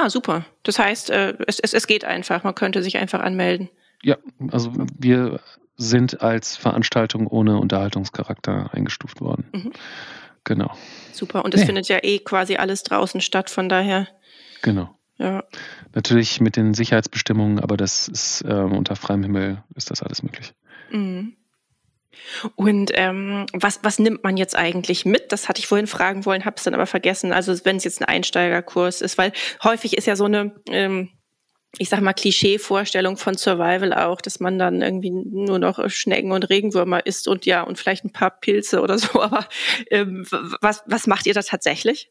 [0.00, 0.44] Ah, super.
[0.62, 2.44] Das heißt, äh, es, es, es geht einfach.
[2.44, 3.68] Man könnte sich einfach anmelden.
[4.00, 4.16] Ja,
[4.52, 5.40] also wir
[5.76, 9.48] sind als Veranstaltung ohne Unterhaltungscharakter eingestuft worden.
[9.52, 9.72] Mhm.
[10.44, 10.70] Genau.
[11.12, 11.44] Super.
[11.44, 11.66] Und es nee.
[11.66, 14.06] findet ja eh quasi alles draußen statt, von daher.
[14.62, 14.96] Genau.
[15.18, 15.42] Ja.
[15.94, 20.54] Natürlich mit den Sicherheitsbestimmungen, aber das ist äh, unter freiem Himmel ist das alles möglich.
[20.92, 21.37] Mhm.
[22.56, 25.32] Und ähm, was, was nimmt man jetzt eigentlich mit?
[25.32, 27.32] Das hatte ich vorhin fragen wollen, habe es dann aber vergessen.
[27.32, 31.10] Also wenn es jetzt ein Einsteigerkurs ist, weil häufig ist ja so eine ähm,
[31.76, 36.48] ich sag mal, Klischee-Vorstellung von Survival auch, dass man dann irgendwie nur noch Schnecken und
[36.48, 39.20] Regenwürmer isst und ja, und vielleicht ein paar Pilze oder so.
[39.22, 39.46] Aber
[39.90, 40.26] ähm,
[40.60, 42.10] was, was macht ihr da tatsächlich?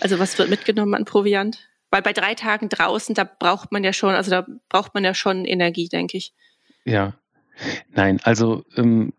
[0.00, 1.68] Also was wird mitgenommen an Proviant?
[1.90, 5.14] Weil bei drei Tagen draußen, da braucht man ja schon, also da braucht man ja
[5.14, 6.32] schon Energie, denke ich.
[6.84, 7.14] Ja.
[7.90, 9.12] Nein, also ähm,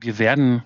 [0.00, 0.62] wir werden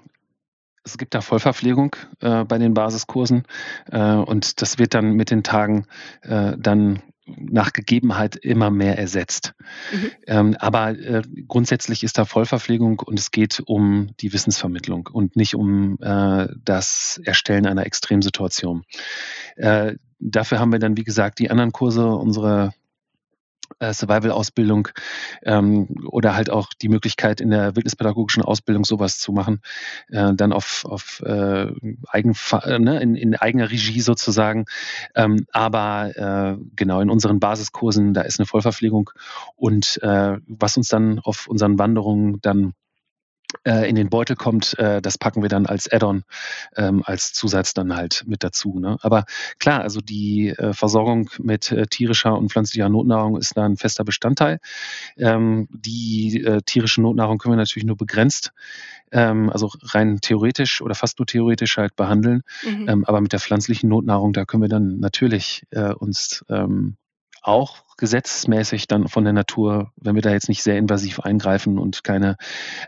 [0.84, 3.44] es gibt da Vollverpflegung äh, bei den Basiskursen
[3.90, 5.86] äh, und das wird dann mit den Tagen
[6.20, 9.54] äh, dann nach Gegebenheit immer mehr ersetzt.
[9.92, 10.10] Mhm.
[10.26, 15.54] Ähm, aber äh, grundsätzlich ist da Vollverpflegung und es geht um die Wissensvermittlung und nicht
[15.54, 18.84] um äh, das Erstellen einer Extremsituation.
[19.56, 22.74] Äh, dafür haben wir dann, wie gesagt, die anderen Kurse, unsere
[23.80, 24.88] Survival-Ausbildung
[25.42, 29.60] ähm, oder halt auch die Möglichkeit in der wildnispädagogischen Ausbildung sowas zu machen,
[30.10, 31.72] äh, dann auf, auf äh,
[32.08, 32.34] eigen,
[32.64, 34.64] äh, ne, in, in eigener Regie sozusagen.
[35.14, 39.10] Ähm, aber äh, genau in unseren Basiskursen, da ist eine Vollverpflegung
[39.56, 42.83] und äh, was uns dann auf unseren Wanderungen dann äh,
[43.88, 46.24] in den Beutel kommt, äh, das packen wir dann als Add-on,
[46.76, 48.78] ähm, als Zusatz dann halt mit dazu.
[48.80, 48.96] Ne?
[49.00, 49.24] Aber
[49.58, 54.04] klar, also die äh, Versorgung mit äh, tierischer und pflanzlicher Notnahrung ist da ein fester
[54.04, 54.58] Bestandteil.
[55.16, 58.52] Ähm, die äh, tierische Notnahrung können wir natürlich nur begrenzt,
[59.12, 62.42] ähm, also rein theoretisch oder fast nur theoretisch halt behandeln.
[62.64, 63.04] Mhm.
[63.06, 66.44] Aber mit der pflanzlichen Notnahrung, da können wir dann natürlich äh, uns
[67.44, 72.02] auch gesetzmäßig dann von der Natur, wenn wir da jetzt nicht sehr invasiv eingreifen und
[72.02, 72.36] keine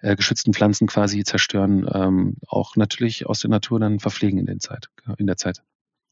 [0.02, 4.60] äh, geschützten Pflanzen quasi zerstören, ähm, auch natürlich aus der Natur dann verpflegen in, den
[4.60, 4.88] Zeit,
[5.18, 5.62] in der Zeit.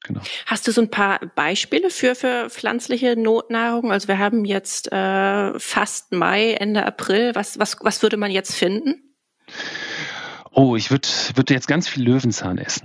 [0.04, 0.20] Genau.
[0.44, 3.90] Hast du so ein paar Beispiele für, für pflanzliche Notnahrung?
[3.90, 7.34] Also wir haben jetzt äh, fast Mai, Ende April.
[7.34, 9.16] Was, was, was würde man jetzt finden?
[10.52, 12.82] Oh, ich würde würd jetzt ganz viel Löwenzahn essen.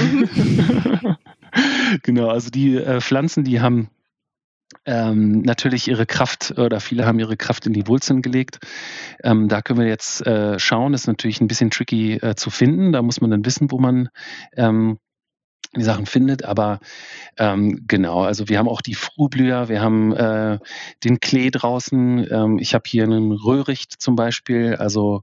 [0.00, 1.16] Mhm.
[2.02, 3.90] genau, also die äh, Pflanzen, die haben
[4.84, 8.58] ähm, natürlich ihre Kraft oder viele haben ihre Kraft in die Wurzeln gelegt.
[9.22, 10.92] Ähm, da können wir jetzt äh, schauen.
[10.92, 12.92] Das ist natürlich ein bisschen tricky äh, zu finden.
[12.92, 14.08] Da muss man dann wissen, wo man
[14.56, 14.98] ähm,
[15.76, 16.44] die Sachen findet.
[16.44, 16.80] Aber
[17.38, 20.58] ähm, genau, also wir haben auch die Frühblüher, wir haben äh,
[21.04, 22.26] den Klee draußen.
[22.30, 25.22] Ähm, ich habe hier einen Röhricht zum Beispiel, also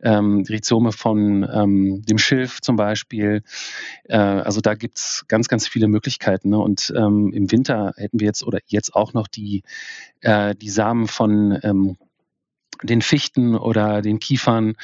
[0.00, 3.42] ähm, Rhizome von ähm, dem Schilf zum Beispiel.
[4.04, 6.50] Äh, also da gibt's ganz, ganz viele Möglichkeiten.
[6.50, 6.58] Ne?
[6.58, 9.64] Und ähm, im Winter hätten wir jetzt oder jetzt auch noch die,
[10.20, 11.96] äh, die Samen von ähm,
[12.84, 14.74] den Fichten oder den Kiefern.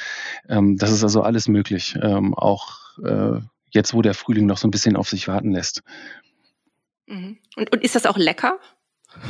[0.49, 1.97] Ähm, das ist also alles möglich.
[2.01, 3.39] Ähm, auch äh,
[3.75, 5.83] jetzt, wo der Frühling noch so ein bisschen auf sich warten lässt.
[7.07, 7.37] Mhm.
[7.55, 8.59] Und, und ist das auch lecker?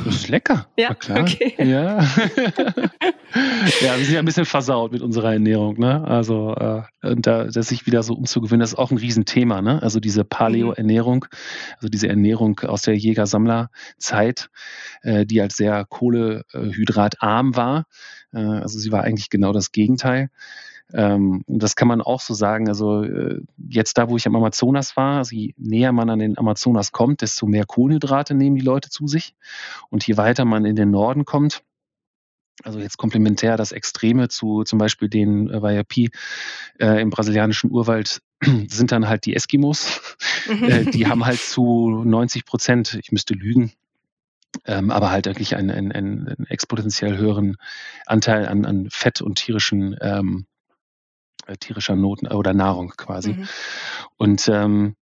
[0.04, 0.66] Das ist lecker.
[0.76, 1.20] Ja, klar.
[1.20, 1.54] Okay.
[1.64, 1.98] Ja.
[3.80, 6.04] ja, wir sind ja ein bisschen versaut mit unserer Ernährung, ne?
[6.06, 6.82] Also äh,
[7.16, 9.82] da das sich wieder so umzugewöhnen, das ist auch ein Riesenthema, ne?
[9.82, 11.26] Also diese Paleo-Ernährung,
[11.76, 14.48] also diese Ernährung aus der Jäger-Sammler-Zeit,
[15.02, 17.86] äh, die als sehr kohlehydratarm war.
[18.32, 20.30] Äh, also sie war eigentlich genau das Gegenteil.
[20.92, 22.68] Ähm, das kann man auch so sagen.
[22.68, 26.38] Also äh, jetzt da, wo ich am Amazonas war, also je näher man an den
[26.38, 29.34] Amazonas kommt, desto mehr Kohlenhydrate nehmen die Leute zu sich.
[29.90, 31.62] Und je weiter man in den Norden kommt,
[32.62, 36.10] also jetzt komplementär das Extreme zu zum Beispiel den äh, Wayapi
[36.78, 38.22] äh, im brasilianischen Urwald
[38.68, 40.00] sind dann halt die Eskimos.
[40.48, 40.64] Mhm.
[40.64, 43.72] äh, die haben halt zu 90 Prozent, ich müsste lügen,
[44.64, 47.56] ähm, aber halt wirklich einen, einen, einen exponentiell höheren
[48.06, 50.55] Anteil an, an Fett und tierischen ähm, äh,
[51.60, 53.34] tierischer Not oder Nahrung quasi.
[53.34, 53.48] Mhm.
[54.16, 54.96] Und ähm,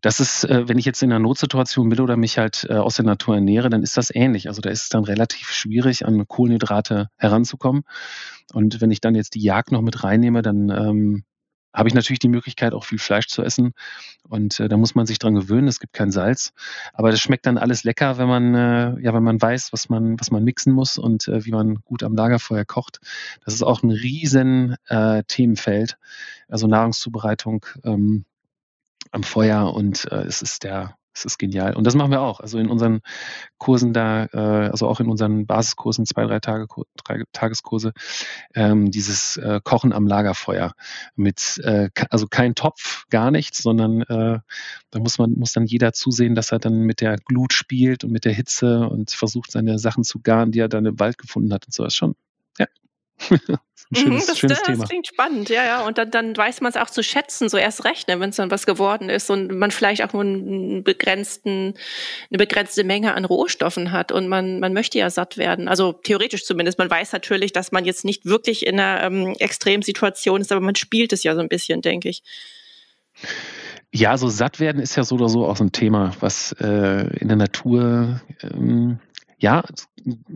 [0.00, 2.94] das ist, äh, wenn ich jetzt in einer Notsituation bin oder mich halt äh, aus
[2.96, 4.48] der Natur ernähre, dann ist das ähnlich.
[4.48, 7.82] Also da ist es dann relativ schwierig, an Kohlenhydrate heranzukommen.
[8.52, 11.24] Und wenn ich dann jetzt die Jagd noch mit reinnehme, dann ähm,
[11.72, 13.72] habe ich natürlich die Möglichkeit, auch viel Fleisch zu essen.
[14.28, 15.68] Und äh, da muss man sich dran gewöhnen.
[15.68, 16.52] Es gibt kein Salz.
[16.92, 20.18] Aber das schmeckt dann alles lecker, wenn man, äh, ja, wenn man weiß, was man,
[20.18, 23.00] was man mixen muss und äh, wie man gut am Lagerfeuer kocht.
[23.44, 25.98] Das ist auch ein riesen äh, Themenfeld.
[26.48, 28.24] Also Nahrungszubereitung ähm,
[29.10, 31.74] am Feuer und äh, es ist der das ist genial.
[31.74, 32.40] Und das machen wir auch.
[32.40, 33.00] Also in unseren
[33.58, 36.66] Kursen da, äh, also auch in unseren Basiskursen, zwei, drei Tage,
[37.04, 37.92] drei Tageskurse,
[38.54, 40.72] ähm, dieses äh, Kochen am Lagerfeuer
[41.16, 44.38] mit, äh, also kein Topf, gar nichts, sondern äh,
[44.90, 48.12] da muss man, muss dann jeder zusehen, dass er dann mit der Glut spielt und
[48.12, 51.52] mit der Hitze und versucht seine Sachen zu garen, die er dann im Wald gefunden
[51.52, 51.84] hat und so.
[51.84, 52.14] Das ist schon,
[53.92, 54.78] schönes, mhm, das, schönes das Thema.
[54.78, 55.86] Das klingt spannend, ja, ja.
[55.86, 58.36] Und dann, dann weiß man es auch zu schätzen, so erst recht, ne, wenn es
[58.36, 61.74] dann was geworden ist und man vielleicht auch nur einen begrenzten,
[62.30, 65.68] eine begrenzte Menge an Rohstoffen hat und man, man möchte ja satt werden.
[65.68, 66.78] Also theoretisch zumindest.
[66.78, 70.74] Man weiß natürlich, dass man jetzt nicht wirklich in einer ähm, Extremsituation ist, aber man
[70.74, 72.22] spielt es ja so ein bisschen, denke ich.
[73.90, 77.06] Ja, so satt werden ist ja so oder so auch so ein Thema, was äh,
[77.18, 78.98] in der Natur ähm,
[79.38, 79.64] ja,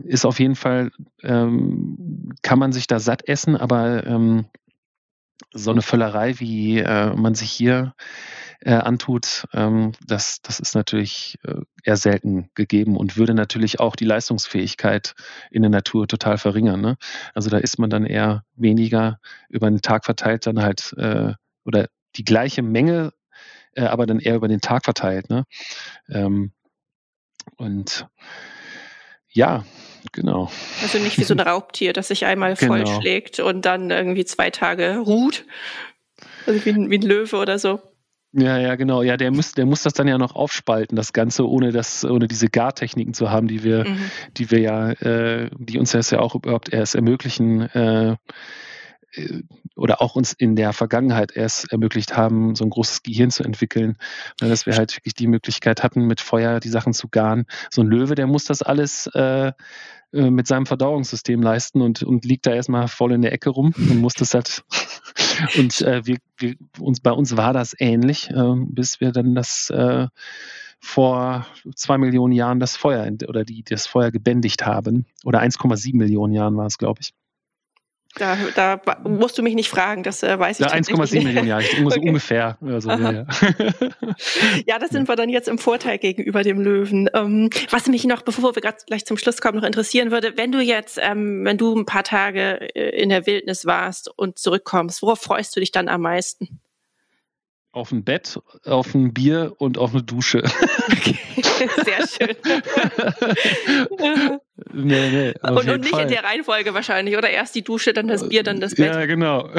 [0.03, 0.91] ist auf jeden Fall,
[1.21, 4.45] ähm, kann man sich da satt essen, aber ähm,
[5.51, 7.93] so eine Völlerei, wie äh, man sich hier
[8.61, 13.95] äh, antut, ähm, das, das ist natürlich äh, eher selten gegeben und würde natürlich auch
[13.95, 15.15] die Leistungsfähigkeit
[15.51, 16.81] in der Natur total verringern.
[16.81, 16.97] Ne?
[17.33, 21.33] Also da ist man dann eher weniger über den Tag verteilt, dann halt äh,
[21.65, 23.11] oder die gleiche Menge,
[23.73, 25.29] äh, aber dann eher über den Tag verteilt.
[25.29, 25.43] Ne?
[26.09, 26.53] Ähm,
[27.57, 28.07] und
[29.33, 29.65] ja,
[30.11, 30.49] genau.
[30.81, 32.73] Also nicht wie so ein Raubtier, das sich einmal genau.
[32.73, 35.45] vollschlägt und dann irgendwie zwei Tage ruht.
[36.45, 37.81] Also wie ein, wie ein Löwe oder so.
[38.35, 39.03] Ja, ja, genau.
[39.03, 42.27] Ja, der muss, der muss das dann ja noch aufspalten, das Ganze, ohne das, ohne
[42.27, 44.11] diese Gartechniken zu haben, die wir, mhm.
[44.37, 48.15] die wir ja, äh, die uns das ja auch überhaupt erst ermöglichen, äh,
[49.13, 49.43] äh,
[49.83, 53.97] oder auch uns in der Vergangenheit erst ermöglicht haben, so ein großes Gehirn zu entwickeln,
[54.39, 57.47] ne, dass wir halt wirklich die Möglichkeit hatten, mit Feuer die Sachen zu garen.
[57.69, 59.51] So ein Löwe, der muss das alles äh,
[60.13, 63.73] äh, mit seinem Verdauungssystem leisten und, und liegt da erstmal voll in der Ecke rum
[63.75, 64.63] und muss das halt.
[65.57, 69.69] und äh, wir, wir, uns, bei uns war das ähnlich, äh, bis wir dann das
[69.69, 70.07] äh,
[70.79, 75.07] vor zwei Millionen Jahren das Feuer oder die das Feuer gebändigt haben.
[75.25, 77.13] Oder 1,7 Millionen Jahren war es, glaube ich.
[78.15, 81.59] Da, da musst du mich nicht fragen, das äh, weiß ich ja, 1,7 Millionen, ja,
[81.59, 81.99] ich, okay.
[81.99, 82.57] ungefähr.
[82.61, 83.25] Also, ja, ja.
[84.67, 87.09] ja, das sind wir dann jetzt im Vorteil gegenüber dem Löwen.
[87.15, 90.59] Ähm, was mich noch, bevor wir gleich zum Schluss kommen, noch interessieren würde, wenn du
[90.59, 95.19] jetzt, ähm, wenn du ein paar Tage äh, in der Wildnis warst und zurückkommst, worauf
[95.19, 96.59] freust du dich dann am meisten?
[97.73, 100.43] Auf ein Bett, auf ein Bier und auf eine Dusche.
[100.91, 101.17] Okay,
[101.85, 102.35] sehr schön.
[104.73, 106.03] nee, nee, und, und nicht Fall.
[106.03, 107.29] in der Reihenfolge wahrscheinlich, oder?
[107.29, 108.93] Erst die Dusche, dann das Bier, dann das Bett.
[108.93, 109.49] Ja, genau.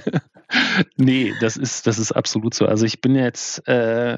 [0.96, 2.66] nee, das ist, das ist absolut so.
[2.66, 4.16] Also ich bin jetzt, äh,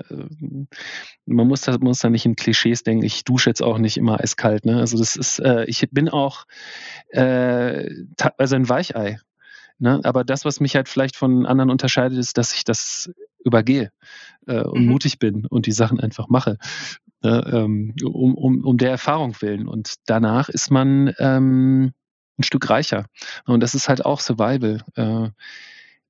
[1.27, 4.21] man muss da, muss da nicht in Klischees denken, ich dusche jetzt auch nicht immer
[4.21, 4.65] eiskalt.
[4.65, 4.79] Ne?
[4.79, 6.45] Also das ist, äh, ich bin auch
[7.09, 7.89] äh,
[8.37, 9.19] also ein Weichei.
[9.83, 10.01] Ne?
[10.05, 13.11] Aber das, was mich halt vielleicht von anderen unterscheidet, ist, dass ich das
[13.45, 13.91] übergehe
[14.47, 14.93] äh, und mhm.
[14.93, 16.57] mutig bin und die Sachen einfach mache,
[17.21, 17.45] ne?
[17.53, 19.67] ähm, um, um, um der Erfahrung willen.
[19.67, 21.93] Und danach ist man ähm,
[22.39, 23.07] ein Stück reicher.
[23.45, 24.83] Und das ist halt auch Survival.
[24.95, 25.31] Äh,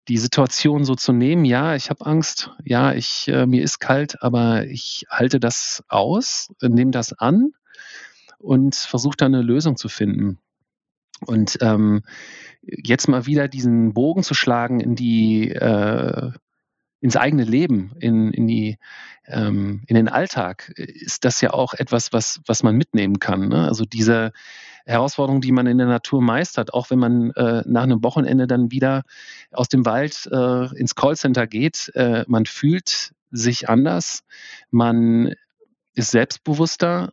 [0.09, 4.23] die Situation so zu nehmen, ja, ich habe Angst, ja, ich, äh, mir ist kalt,
[4.23, 7.53] aber ich halte das aus, nehme das an
[8.39, 10.41] und versuche da eine Lösung zu finden.
[11.27, 12.03] Und ähm,
[12.63, 16.31] jetzt mal wieder diesen Bogen zu schlagen in die äh,
[17.01, 18.79] ins eigene Leben, in, in die
[19.27, 23.49] ähm, in den Alltag, ist das ja auch etwas, was was man mitnehmen kann.
[23.49, 23.67] Ne?
[23.67, 24.33] Also diese
[24.85, 28.71] Herausforderung, die man in der Natur meistert, auch wenn man äh, nach einem Wochenende dann
[28.71, 29.03] wieder
[29.53, 34.23] aus dem Wald äh, ins Callcenter geht, äh, man fühlt sich anders,
[34.71, 35.35] man
[35.95, 37.13] ist selbstbewusster,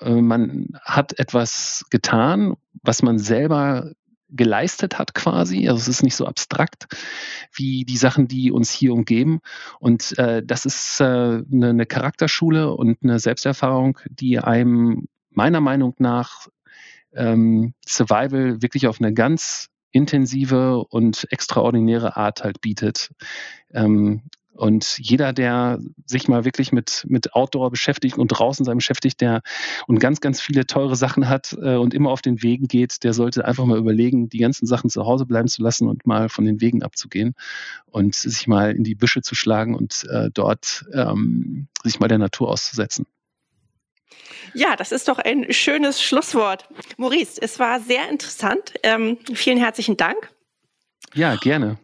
[0.00, 3.92] man hat etwas getan, was man selber
[4.30, 5.68] geleistet hat quasi.
[5.68, 6.86] Also es ist nicht so abstrakt
[7.52, 9.40] wie die Sachen, die uns hier umgeben.
[9.80, 15.94] Und äh, das ist äh, eine, eine Charakterschule und eine Selbsterfahrung, die einem meiner Meinung
[15.98, 16.48] nach
[17.14, 23.10] ähm, Survival wirklich auf eine ganz intensive und extraordinäre Art halt bietet.
[23.72, 24.22] Ähm,
[24.58, 29.42] und jeder, der sich mal wirklich mit, mit Outdoor beschäftigt und draußen sein beschäftigt, der
[29.86, 33.12] und ganz, ganz viele teure Sachen hat äh, und immer auf den Wegen geht, der
[33.12, 36.44] sollte einfach mal überlegen, die ganzen Sachen zu Hause bleiben zu lassen und mal von
[36.44, 37.34] den Wegen abzugehen
[37.86, 42.18] und sich mal in die Büsche zu schlagen und äh, dort ähm, sich mal der
[42.18, 43.06] Natur auszusetzen.
[44.54, 46.68] Ja, das ist doch ein schönes Schlusswort.
[46.96, 48.74] Maurice, es war sehr interessant.
[48.82, 50.30] Ähm, vielen herzlichen Dank.
[51.14, 51.78] Ja, gerne.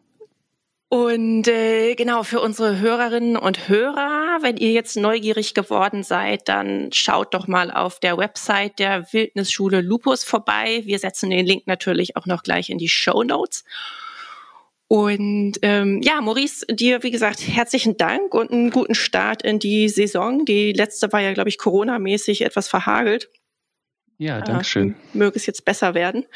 [0.88, 6.90] Und äh, genau, für unsere Hörerinnen und Hörer, wenn ihr jetzt neugierig geworden seid, dann
[6.92, 10.82] schaut doch mal auf der Website der Wildnisschule Lupus vorbei.
[10.84, 13.64] Wir setzen den Link natürlich auch noch gleich in die Show Notes.
[14.86, 19.88] Und ähm, ja, Maurice, dir, wie gesagt, herzlichen Dank und einen guten Start in die
[19.88, 20.44] Saison.
[20.44, 23.30] Die letzte war ja, glaube ich, Corona-mäßig etwas verhagelt.
[24.18, 24.90] Ja, danke schön.
[24.90, 26.26] Äh, möge es jetzt besser werden.